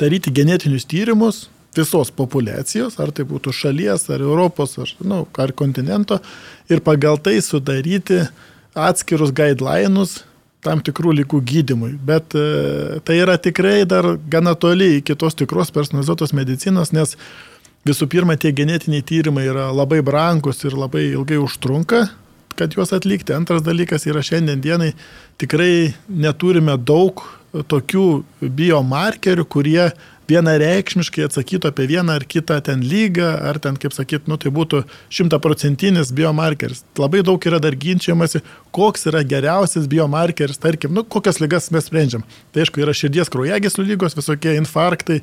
[0.00, 6.18] daryti genetinius tyrimus visos populacijos, ar tai būtų šalies, ar Europos, ar, nu, ar kontinento,
[6.72, 8.22] ir pagal tai sudaryti
[8.76, 10.22] atskirus guideline'us
[10.64, 11.92] tam tikrų lygų gydimui.
[12.02, 17.14] Bet e, tai yra tikrai dar gana toli iki tos tikros personalizuotos medicinos, nes
[17.86, 22.06] visų pirma, tie genetiniai tyrimai yra labai brangus ir labai ilgai užtrunka,
[22.58, 23.36] kad juos atlikti.
[23.36, 24.92] Antras dalykas yra šiandien dienai
[25.38, 27.22] tikrai neturime daug
[27.70, 28.06] tokių
[28.40, 29.90] biomarkerių, kurie
[30.30, 34.82] vienareikšmiškai atsakytų apie vieną ar kitą ten lygą, ar ten, kaip sakyt, nu, tai būtų
[35.14, 36.82] šimtaprocentinis biomarkeris.
[36.98, 38.42] Labai daug yra dar ginčiamasi,
[38.74, 42.24] koks yra geriausias biomarkeris, tarkim, nu, kokias lygas mes sprendžiam.
[42.54, 45.20] Tai aišku, yra širdies kraujagyslių lygos, visokie infarktai,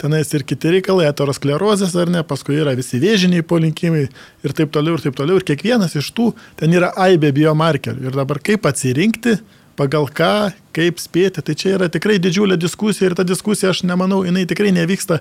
[0.00, 4.98] tenais ir kiti reikalai, aterosklerozės ar ne, paskui yra visi vėžiniai polinkimai ir taip toliau,
[4.98, 5.40] ir taip toliau.
[5.42, 8.06] Ir kiekvienas iš tų ten yra aibė biomarkerių.
[8.06, 9.38] Ir dabar kaip atsirinkti,
[9.78, 11.42] pagal ką, kaip spėti.
[11.44, 15.20] Tai čia yra tikrai didžiulė diskusija ir ta diskusija, aš nemanau, jinai tikrai nevyksta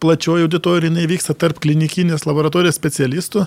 [0.00, 3.44] plačioji auditorija, jinai vyksta tarp klinikinės laboratorijos specialistų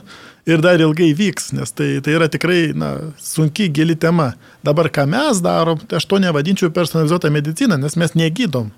[0.49, 4.33] ir dar ilgai vyks, nes tai, tai yra tikrai na, sunki, gili tema.
[4.65, 8.69] Dabar ką mes darom, tai aš to nevadinčiau personalizuotą mediciną, nes mes negydom.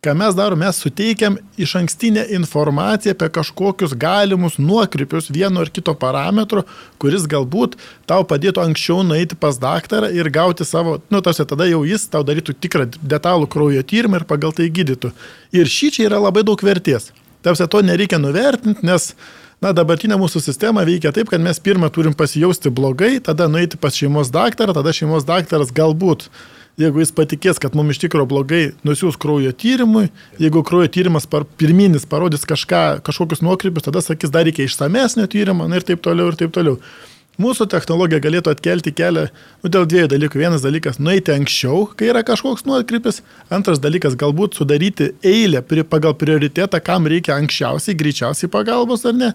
[0.00, 5.92] Ką mes darom, mes suteikiam iš ankstinę informaciją apie kažkokius galimus nuokrypius vieno ar kito
[5.92, 6.62] parametro,
[6.96, 7.74] kuris galbūt
[8.08, 12.24] tau padėtų anksčiau nueiti pas daktarą ir gauti savo, nu, tarsi tada jau jis tau
[12.24, 15.10] darytų tikrą detalų kraujo tyrimą ir pagal tai gydytų.
[15.52, 17.10] Ir šį čia yra labai daug vertės.
[17.44, 19.12] Tarsi to nereikia nuvertinti, nes
[19.60, 23.92] Na, dabartinė mūsų sistema veikia taip, kad mes pirmą turim pasijausti blogai, tada nueiti pas
[23.92, 26.30] šeimos daktarą, tada šeimos daktaras galbūt
[26.80, 30.08] jeigu jis patikės, kad mums iš tikrųjų blogai, nusiūs kraujo tyrimui,
[30.40, 35.68] jeigu kraujo tyrimas par, pirminis parodys kažką, kažkokius nuokrypius, tada sakys, dar reikia išsamesnio tyrimo
[35.68, 36.78] na, ir taip toliau ir taip toliau.
[37.40, 40.40] Mūsų technologija galėtų atkelti kelią nu, dėl dviejų dalykų.
[40.42, 43.22] Vienas dalykas- nueiti anksčiau, kai yra kažkoks nuokrypis.
[43.48, 49.32] Antras dalykas- galbūt sudaryti eilę pagal prioritetą, kam reikia anksčiausiai, greičiausiai pagalbos ar ne.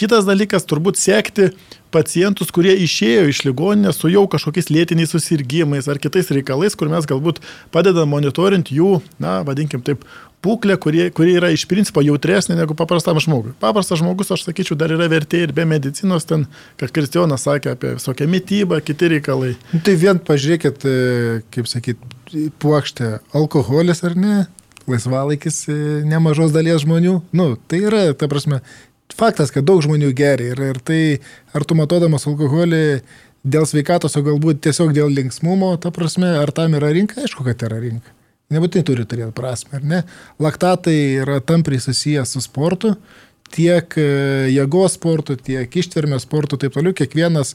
[0.00, 1.50] Kitas dalykas- turbūt sekti
[1.92, 7.04] pacientus, kurie išėjo iš ligoninės su jau kažkokiais lėtiniais susirgymais ar kitais reikalais, kur mes
[7.04, 10.06] galbūt padedam monitorinti jų, na, vadinkim taip,
[10.40, 13.52] būklę, kurie, kurie yra iš principo jautresnė negu paprastam žmogui.
[13.60, 16.46] Paprastas žmogus, aš sakyčiu, dar yra vertė ir be medicinos, ten,
[16.80, 19.52] kad Kristijonas sakė apie visokią mytybą, kiti reikalai.
[19.74, 22.00] Nu, tai vien pažiūrėkit, e, kaip sakyt,
[22.62, 24.46] puokštė, alkoholis ar ne,
[24.88, 28.62] laisvalaikis e, nemažos dalies žmonių, nu, tai yra, ta prasme,
[29.16, 31.02] faktas, kad daug žmonių geria ir, ir tai,
[31.56, 32.84] ar tu matodamas alkoholį
[33.42, 37.62] dėl sveikatos, o galbūt tiesiog dėl linksmumo, ta prasme, ar tam yra rinka, aišku, kad
[37.68, 38.16] yra rinka.
[38.50, 40.00] Nebūtinai turi turėti prasme, ar ne?
[40.42, 42.96] Laktatai yra tampriai susijęs su sportu,
[43.54, 44.08] tiek e,
[44.50, 46.94] jėgos sportu, tiek ištvermės sportu, taip toliau.
[46.96, 47.54] Kiekvienas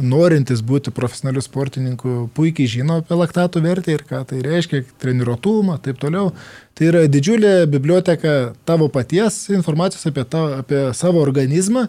[0.00, 6.00] norintis būti profesionaliu sportininku puikiai žino apie laktatų vertę ir ką tai reiškia, treniruotumą, taip
[6.02, 6.32] toliau.
[6.74, 8.30] Tai yra didžiulė biblioteka
[8.66, 11.84] tavo paties informacijos apie, tavo, apie savo organizmą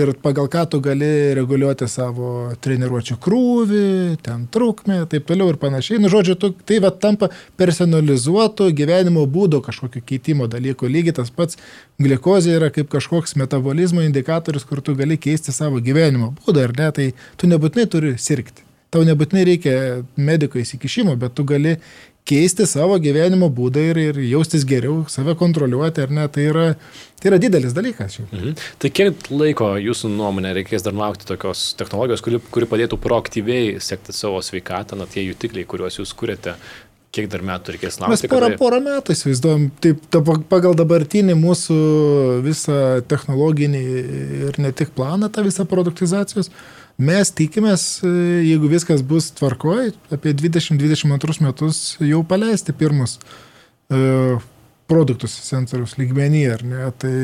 [0.00, 2.30] ir pagal ką tu gali reguliuoti savo
[2.64, 3.82] treniruočio krūvį,
[4.24, 6.00] ten trukmę, taip toliau ir panašiai.
[6.00, 7.28] Nu, žodžiu, tu, tai va tampa
[7.60, 10.88] personalizuotų gyvenimo būdo kažkokio keitimo dalykų.
[10.88, 11.60] Lygiai tas pats
[12.00, 16.90] glikozė yra kaip kažkoks metabolizmo indikatorius, kur tu gali keisti savo gyvenimo būdą, ar ne,
[16.96, 18.64] tai tu nebūtinai turi sirgti.
[18.90, 19.74] Tau nebūtinai reikia
[20.18, 21.76] mediko įsikišimo, bet tu gali
[22.28, 26.66] keisti savo gyvenimo būdą ir, ir jaustis geriau, save kontroliuoti, ar ne, tai yra,
[27.20, 28.20] tai yra didelis dalykas.
[28.26, 28.52] Mhm.
[28.82, 34.14] Tai kiek laiko jūsų nuomonė reikės dar laukti tokios technologijos, kuri, kuri padėtų proaktyviai sekti
[34.16, 36.56] savo sveikatą, na tie jutikliai, kuriuos jūs kuriate,
[37.14, 38.14] kiek dar metų reikės laukti?
[38.14, 41.78] Mes porą, porą metų įsivaizduojam, taip, ta, pagal dabartinį mūsų
[42.46, 42.76] visą
[43.10, 43.80] technologinį
[44.50, 46.52] ir ne tik planą, tą visą produktizacijos,
[47.00, 48.10] Mes tikimės, e,
[48.44, 53.16] jeigu viskas bus tvarkoj, apie 2022 metus jau paleisti pirmus
[53.88, 54.00] e,
[54.90, 56.90] produktus sensorius lygmenį, ar ne?
[57.00, 57.14] Tai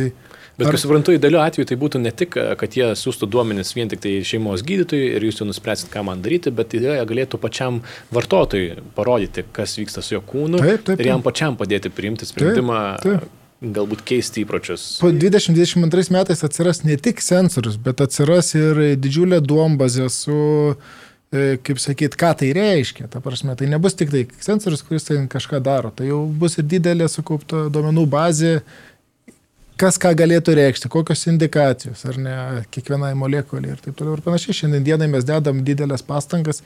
[0.57, 3.91] Bet, Ar- kaip suprantu, idealiu atveju tai būtų ne tik, kad jie siūstų duomenis vien
[3.93, 7.83] tik tai šeimos gydytojui ir jūs jau nuspręsit, ką man daryti, bet jie galėtų pačiam
[8.17, 11.29] vartotojui parodyti, kas vyksta su jo kūnu Taip, taip, ir jam taip.
[11.29, 13.29] pačiam padėti priimti sprendimą, taip.
[13.61, 14.85] Galbūt keisti įpročius.
[15.01, 20.77] po 2022 metais atsiras ne tik sensorius, bet atsiras ir didžiulė duombazė su,
[21.33, 23.09] e, kaip sakyt, ką tai reiškia.
[23.13, 25.91] Ta prasme, tai nebus tik tai sensorius, kuris ten kažką daro.
[25.91, 28.53] Tai jau bus ir didelė sukaupta duomenų bazė,
[29.81, 32.37] kas ką galėtų reikšti, kokios indikacijos, ar ne,
[32.73, 34.61] kiekvienai molekulai ir taip toliau ir panašiai.
[34.61, 36.63] Šiandien dienai mes dedam didelės pastangas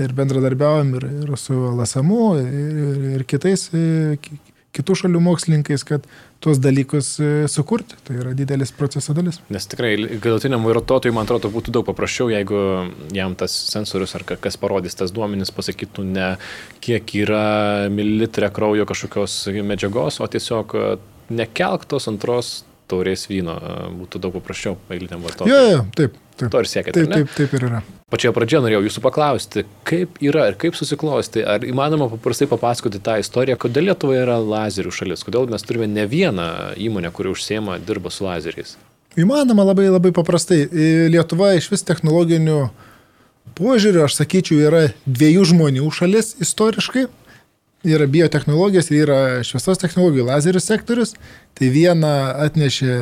[0.00, 4.16] ir bendradarbiaujam ir, ir su LSMU, ir, ir, kitais, e,
[4.76, 6.04] kitų šalių mokslininkais, kad
[6.40, 7.96] tuos dalykus e, sukurti.
[8.06, 9.40] Tai yra didelis proceso dalis.
[9.50, 12.60] Nes tikrai galutiniam vartotojui, man atrodo, būtų daug paprasčiau, jeigu
[13.16, 16.30] jam tas sensorius ar ka- kas parodys tas duomenis pasakytų ne
[16.80, 20.88] kiek yra mililitre kraujo kažkokios medžiagos, o tiesiog e,
[21.34, 23.58] nekelk tos antros taurės vyno.
[23.58, 25.50] e, Būtų daug paprasčiau eiliniam vartotojui.
[25.54, 26.18] Jo, jo, taip.
[26.40, 27.82] Taip, To ir siekite, taip, taip, taip ir yra.
[28.10, 33.20] Pačioje pradžioje norėjau jūsų paklausti, kaip yra ir kaip susiklosti, ar įmanoma paprastai papasakoti tą
[33.22, 38.10] istoriją, kodėl Lietuva yra lazerių šalis, kodėl mes turime ne vieną įmonę, kuri užsiema, dirba
[38.10, 38.74] su lazeriais.
[39.18, 40.64] Įmanoma labai labai paprastai.
[40.66, 42.58] E, Lietuva iš vis technologinių
[43.58, 47.06] požiūrių, aš sakyčiau, yra dviejų žmonių šalis istoriškai.
[47.80, 51.14] Yra biotehnologijos ir yra šviesos technologijų lazerių sektorius.
[51.56, 52.10] Tai vieną
[52.44, 52.92] atnešė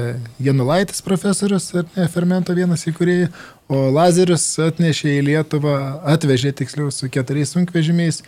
[0.43, 3.27] Janulaitis profesorius, ar ne, fermento vienas įkūrėjai,
[3.75, 5.75] o lazerius atnešė į Lietuvą,
[6.14, 8.27] atvežė tiksliau su keturiais sunkvežimiais e,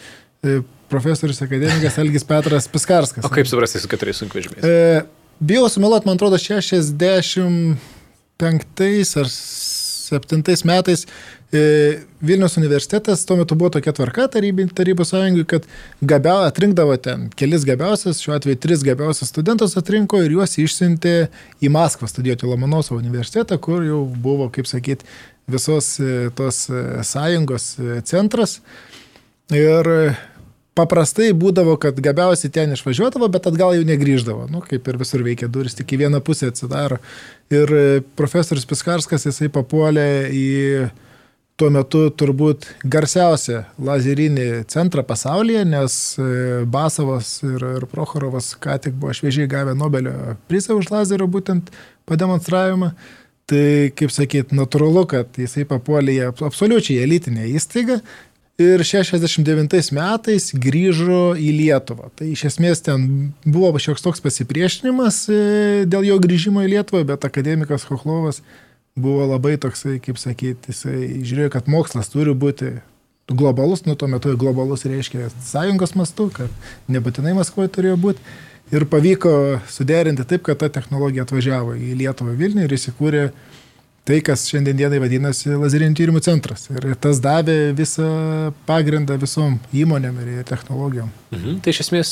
[0.91, 3.25] profesorius akademikas Elgis Petras Piskarskas.
[3.25, 4.63] O kaip suprasti su keturiais sunkvežimiais?
[4.67, 5.03] E,
[5.39, 7.79] bijau sumeluoti, man atrodo, 65
[9.23, 9.29] ar
[10.11, 11.07] 7 metais
[11.53, 11.63] e,
[12.21, 15.69] Vilnius universitetas, tuo metu buvo tokia tvarka tarybų, tarybų sąjungai, kad
[16.03, 21.15] gabiau, atrinkdavo ten kelis gabiausias, šiuo atveju tris gabiausias studentus atrinko ir juos išsiuntė
[21.63, 25.07] į Maskvą studijuoti Lomonosovo universitetą, kur jau buvo, kaip sakyt,
[25.51, 27.73] visos e, tos e, sąjungos
[28.11, 28.61] centras.
[29.51, 29.89] Ir
[30.81, 34.49] paprastai būdavo, kad gabiausiai ten išvažiuodavo, bet atgal jau negryždavo.
[34.51, 36.99] Nu, kaip ir visur veikia duris, tik į vieną pusę atsidaro.
[37.53, 37.85] Ir e,
[38.19, 40.49] profesorius Piskarskas, jisai papuolė į
[41.61, 46.29] tuo metu turbūt garsiausią lazerinį centrą pasaulyje, nes e,
[46.65, 51.69] Basovas ir, ir Prochorovas ką tik buvo šviežiai gavę Nobelio prizą už lazerio būtent
[52.09, 52.95] pademonstravimą.
[53.51, 57.99] Tai, kaip sakyt, natūralu, kad jisai papuolė į ab- absoliučiai elitinę įstaigą
[58.61, 62.11] ir 69 metais grįžo į Lietuvą.
[62.17, 63.07] Tai iš esmės ten
[63.45, 65.41] buvo šioks toks pasipriešinimas e,
[65.91, 68.43] dėl jo grįžimo į Lietuvą, bet akademikas Hochlovas
[69.01, 72.75] buvo labai toksai, kaip sakyti, jisai žiūrėjo, kad mokslas turi būti
[73.31, 76.51] globalus, nu tuo metu globalus reiškia sąjungos mastu, kad
[76.91, 78.39] nebūtinai Maskvoje turėjo būti.
[78.71, 79.33] Ir pavyko
[79.71, 83.25] suderinti taip, kad ta technologija atvažiavo į Lietuvą Vilnių ir įsikūrė
[84.09, 86.67] tai, kas šiandien dienai vadinasi lazerinių tyrimų centras.
[86.73, 88.09] Ir tas davė visą
[88.69, 91.11] pagrindą visom įmonėm ir technologijom.
[91.31, 91.61] Mhm.
[91.63, 92.11] Tai iš esmės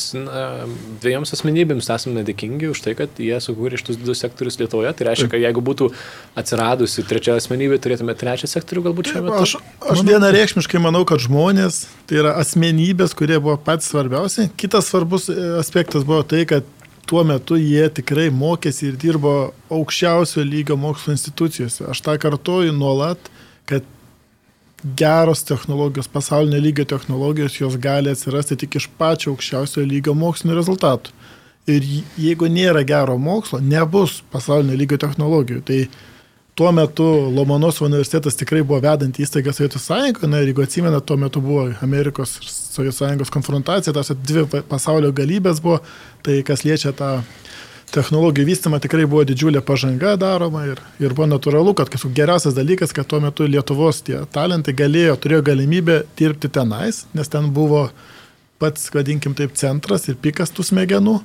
[1.03, 4.93] dviejoms asmenybėms esame dėkingi už tai, kad jie sukūrė šitus du sektorius Lietuvoje.
[4.95, 5.91] Tai reiškia, kad jeigu būtų
[6.39, 9.35] atsiradusi trečia asmenybė, turėtume trečią sektorių galbūt metu.
[9.43, 14.51] Aš, aš vienareikšmiškai manau, kad žmonės, tai yra asmenybės, kurie buvo patys svarbiausi.
[14.61, 16.69] Kitas svarbus e, aspektas buvo tai, kad
[17.09, 19.35] tuo metu jie tikrai mokėsi ir dirbo
[19.73, 21.87] aukščiausio lygio mokslo institucijose.
[21.89, 23.31] Aš tą kartoju nuolat,
[23.69, 23.87] kad
[24.99, 31.15] geros technologijos, pasaulinio lygio technologijos, jos gali atsirasti tik iš pačio aukščiausio lygio mokslinio rezultatų.
[31.69, 31.85] Ir
[32.17, 35.65] jeigu nėra gero mokslo, nebus pasaulinio lygio technologijų.
[35.69, 35.81] Tai
[36.59, 41.15] tuo metu Lomonosovo universitetas tikrai buvo vedant įstaigą Sovietų sąjungoje, na ir jeigu atsimena, tuo
[41.21, 45.79] metu buvo Amerikos ir Sovietų sąjungos konfrontacija, tas dvi pa- pasaulio galybės buvo,
[46.27, 47.21] tai kas liečia tą
[47.95, 53.07] technologijų vystymą tikrai buvo didžiulė pažanga daroma ir, ir buvo natūralu, kad geriausias dalykas, kad
[53.09, 57.87] tuo metu Lietuvos tie talentai galėjo, turėjo galimybę dirbti tenais, nes ten buvo
[58.59, 61.21] pats, vadinkim taip, centras ir pikas tų smegenų.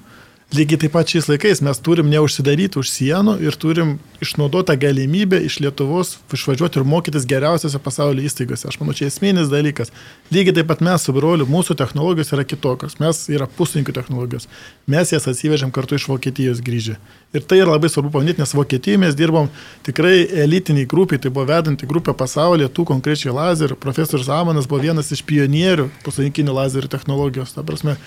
[0.54, 5.56] Lygiai taip pat šiais laikais mes turim neužsidaryti už sienų ir turim išnaudotą galimybę iš
[5.64, 8.68] Lietuvos išvažiuoti ir mokytis geriausiose pasaulio įstaigose.
[8.70, 9.90] Aš manau, čia esminis dalykas.
[10.30, 13.00] Lygiai taip pat mes su broliu, mūsų technologijos yra kitokios.
[13.02, 14.46] Mes yra puslaikių technologijos.
[14.94, 17.00] Mes jas atsivežėm kartu iš Vokietijos grįžę.
[17.34, 19.50] Ir tai yra labai svarbu paminėti, nes Vokietijoje mes dirbom
[19.90, 23.82] tikrai elitiniai grupiai, tai buvo vedanti grupė pasaulyje, tų konkrečiai lazerių.
[23.82, 27.58] Profesorius Amanas buvo vienas iš pionierių puslaikinių lazerių technologijos.
[27.58, 27.98] Ta prasme,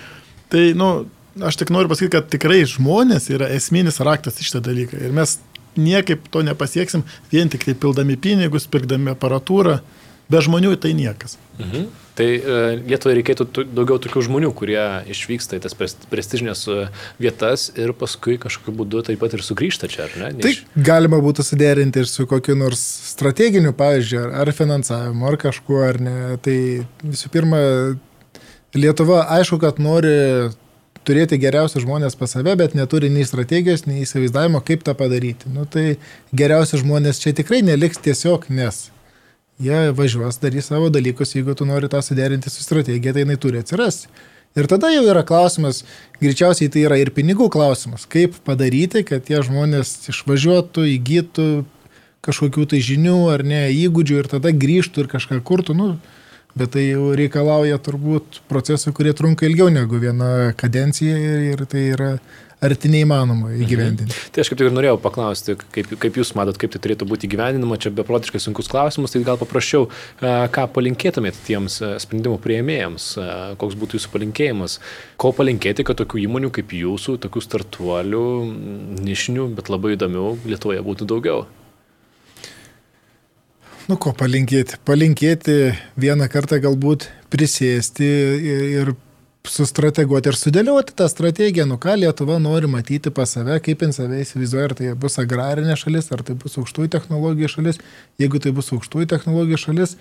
[0.47, 1.09] tai, nu,
[1.43, 5.03] aš tik noriu pasakyti, kad tikrai žmonės yra esminis raktas į šitą dalyką.
[5.05, 5.39] Ir mes
[5.77, 9.81] niekaip to nepasieksim, vien tik tai pildami pinigus, pirkdami aparatūrą,
[10.33, 11.37] be žmonių tai niekas.
[11.61, 11.87] Mhm.
[12.17, 12.55] Tai e,
[12.89, 13.45] Lietuvoje reikėtų
[13.77, 14.81] daugiau tokių žmonių, kurie
[15.13, 16.77] išvyksta į tas pres- prestižinės e,
[17.21, 20.31] vietas ir paskui kažkokiu būdu taip pat ir sugrįžta čia, ar ne?
[20.41, 22.81] Tai iš- galima būtų suderinti ir su kokiu nors
[23.13, 26.17] strateginiu, pavyzdžiui, ar, ar finansavimu, ar kažkuo, ar ne.
[26.41, 26.57] Tai
[27.05, 27.61] visų pirma,
[28.77, 30.17] Lietuva aišku, kad nori
[31.07, 35.51] turėti geriausius žmonės pas save, bet neturi nei strategijos, nei įsivaizdavimo, kaip tą padaryti.
[35.53, 35.97] Nu, tai
[36.37, 38.89] geriausi žmonės čia tikrai neliks tiesiog, nes
[39.63, 43.63] jie važiuos, darys savo dalykus, jeigu tu nori tą suderinti su strategija, tai jinai turi
[43.63, 44.11] atsirasti.
[44.57, 45.83] Ir tada jau yra klausimas,
[46.21, 51.49] greičiausiai tai yra ir pinigų klausimas, kaip padaryti, kad tie žmonės išvažiuotų, įgytų
[52.25, 55.77] kažkokių tai žinių ar ne, įgūdžių ir tada grįžtų ir kažką kurtų.
[55.77, 55.89] Nu,
[56.57, 61.17] bet tai jau reikalauja turbūt procesų, kurie trunka ilgiau negu viena kadencija
[61.53, 62.11] ir, tai yra
[62.65, 64.09] arti neįmanoma įgyvendinti.
[64.09, 64.31] Mhm.
[64.33, 67.29] Tai aš kaip tik ir norėjau paklausti, kaip, kaip Jūs matot, kaip tai turėtų būti
[67.29, 73.11] gyveninama, čia beprotiškai sunkus klausimas, tai gal paprašiau, e, ką palinkėtumėt tiems sprendimų prieimėjams,
[73.61, 74.79] koks būtų Jūsų palinkėjimas,
[75.21, 78.27] ko palinkėti, kad tokių įmonių kaip Jūsų, tokių startuolių,
[79.05, 81.45] nišinių, bet labai įdomių Lietuvoje būtų daugiau.
[83.87, 84.81] Nu, ko palinkėti?
[84.83, 85.53] Palinkėti
[85.95, 88.07] vieną kartą galbūt prisėsti
[88.75, 88.89] ir,
[89.47, 94.19] sustrateguoti ir sudėlioti tą strategiją, nu ką Lietuva nori matyti pas save, kaip jin save
[94.25, 97.79] įsivaizduoja, ar tai bus agrarinė šalis, ar tai bus aukštųjų technologijų šalis.
[98.19, 99.95] Jeigu tai bus aukštųjų technologijų šalis,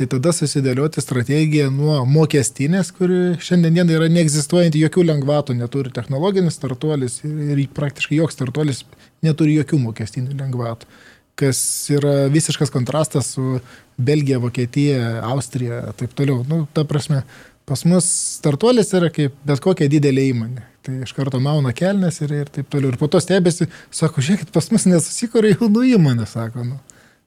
[0.00, 7.20] tai tada susidėlioti strategiją nuo mokestinės, kuri šiandien yra neegzistuojanti, jokių lengvatų neturi technologinis startuolis
[7.24, 8.86] ir praktiškai joks startuolis
[9.24, 10.88] neturi jokių mokestinių lengvatų
[11.36, 11.58] kas
[11.92, 13.58] yra visiškas kontrastas su
[13.96, 16.42] Belgija, Vokietija, Austrija ir taip toliau.
[16.48, 17.22] Nu, ta prasme,
[17.68, 18.08] pas mus
[18.38, 20.64] startuolis yra kaip bet kokia didelė įmonė.
[20.86, 22.92] Tai iš karto mauna kelnes ir, ir taip toliau.
[22.92, 26.64] Ir po to stebėsi, sako, žiūrėkit, pas mus nesusikūrė jaunų įmonė, sako.
[26.68, 26.78] Nu.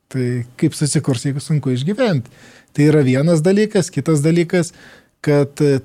[0.09, 2.31] Tai kaip susikurs, jeigu sunku išgyventi.
[2.73, 4.71] Tai yra vienas dalykas, kitas dalykas,
[5.25, 5.81] kad e,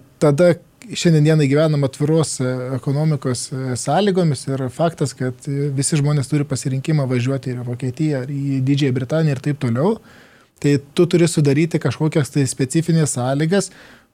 [0.85, 2.45] tada šiandieną gyvenam atviros e,
[2.77, 8.61] ekonomikos e, sąlygomis ir faktas, kad e, visi žmonės turi pasirinkimą važiuoti į Vokietiją, į
[8.65, 9.99] Didžiąją Britaniją ir taip toliau,
[10.61, 13.71] tai tu turi sudaryti kažkokias tai specifinės sąlygas,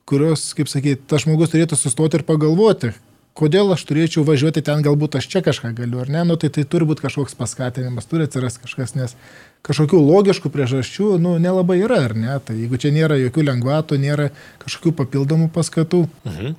[0.07, 2.93] kurios, kaip sakyti, tas žmogus turėtų sustoti ir pagalvoti,
[3.35, 6.65] kodėl aš turėčiau važiuoti ten, galbūt aš čia kažką galiu, ar ne, nu, tai tai
[6.65, 9.17] turi būti kažkoks paskatinimas, turi atsirasti kažkas, nes
[9.67, 14.31] kažkokių logiškų priežasčių, nu, nelabai yra, ar ne, tai jeigu čia nėra jokių lengvatų, nėra
[14.63, 16.07] kažkokių papildomų paskatų.
[16.29, 16.57] Mhm.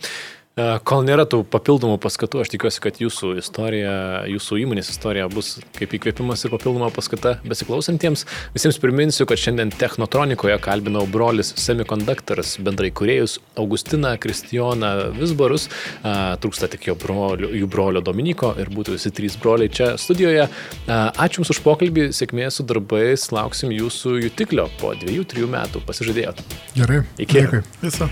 [0.59, 3.93] E, Kol nėra tų papildomų paskatų, aš tikiuosi, kad jūsų istorija,
[4.27, 8.25] jūsų įmonės istorija bus kaip įkvėpimas ir papildoma paskata besiklausantiems.
[8.55, 15.69] Visiems priminsiu, kad šiandien Technotronikoje kalbinau brolis Semiconductors bendrai kuriejus Augustiną Kristijoną Visbarus.
[16.03, 20.49] A, Trūksta tik jo brolio, jų brolio Dominiko ir būtų visi trys broliai čia studijoje.
[20.87, 25.85] A, Ačiū Jums už pokalbį, sėkmės su darbais, lauksim Jūsų jutiklio po dviejų, trijų metų.
[25.87, 26.43] Pasižadėjot.
[26.75, 27.01] Gerai.
[27.23, 27.39] Iki.
[27.39, 27.63] Dėkui.
[27.87, 28.11] Viso.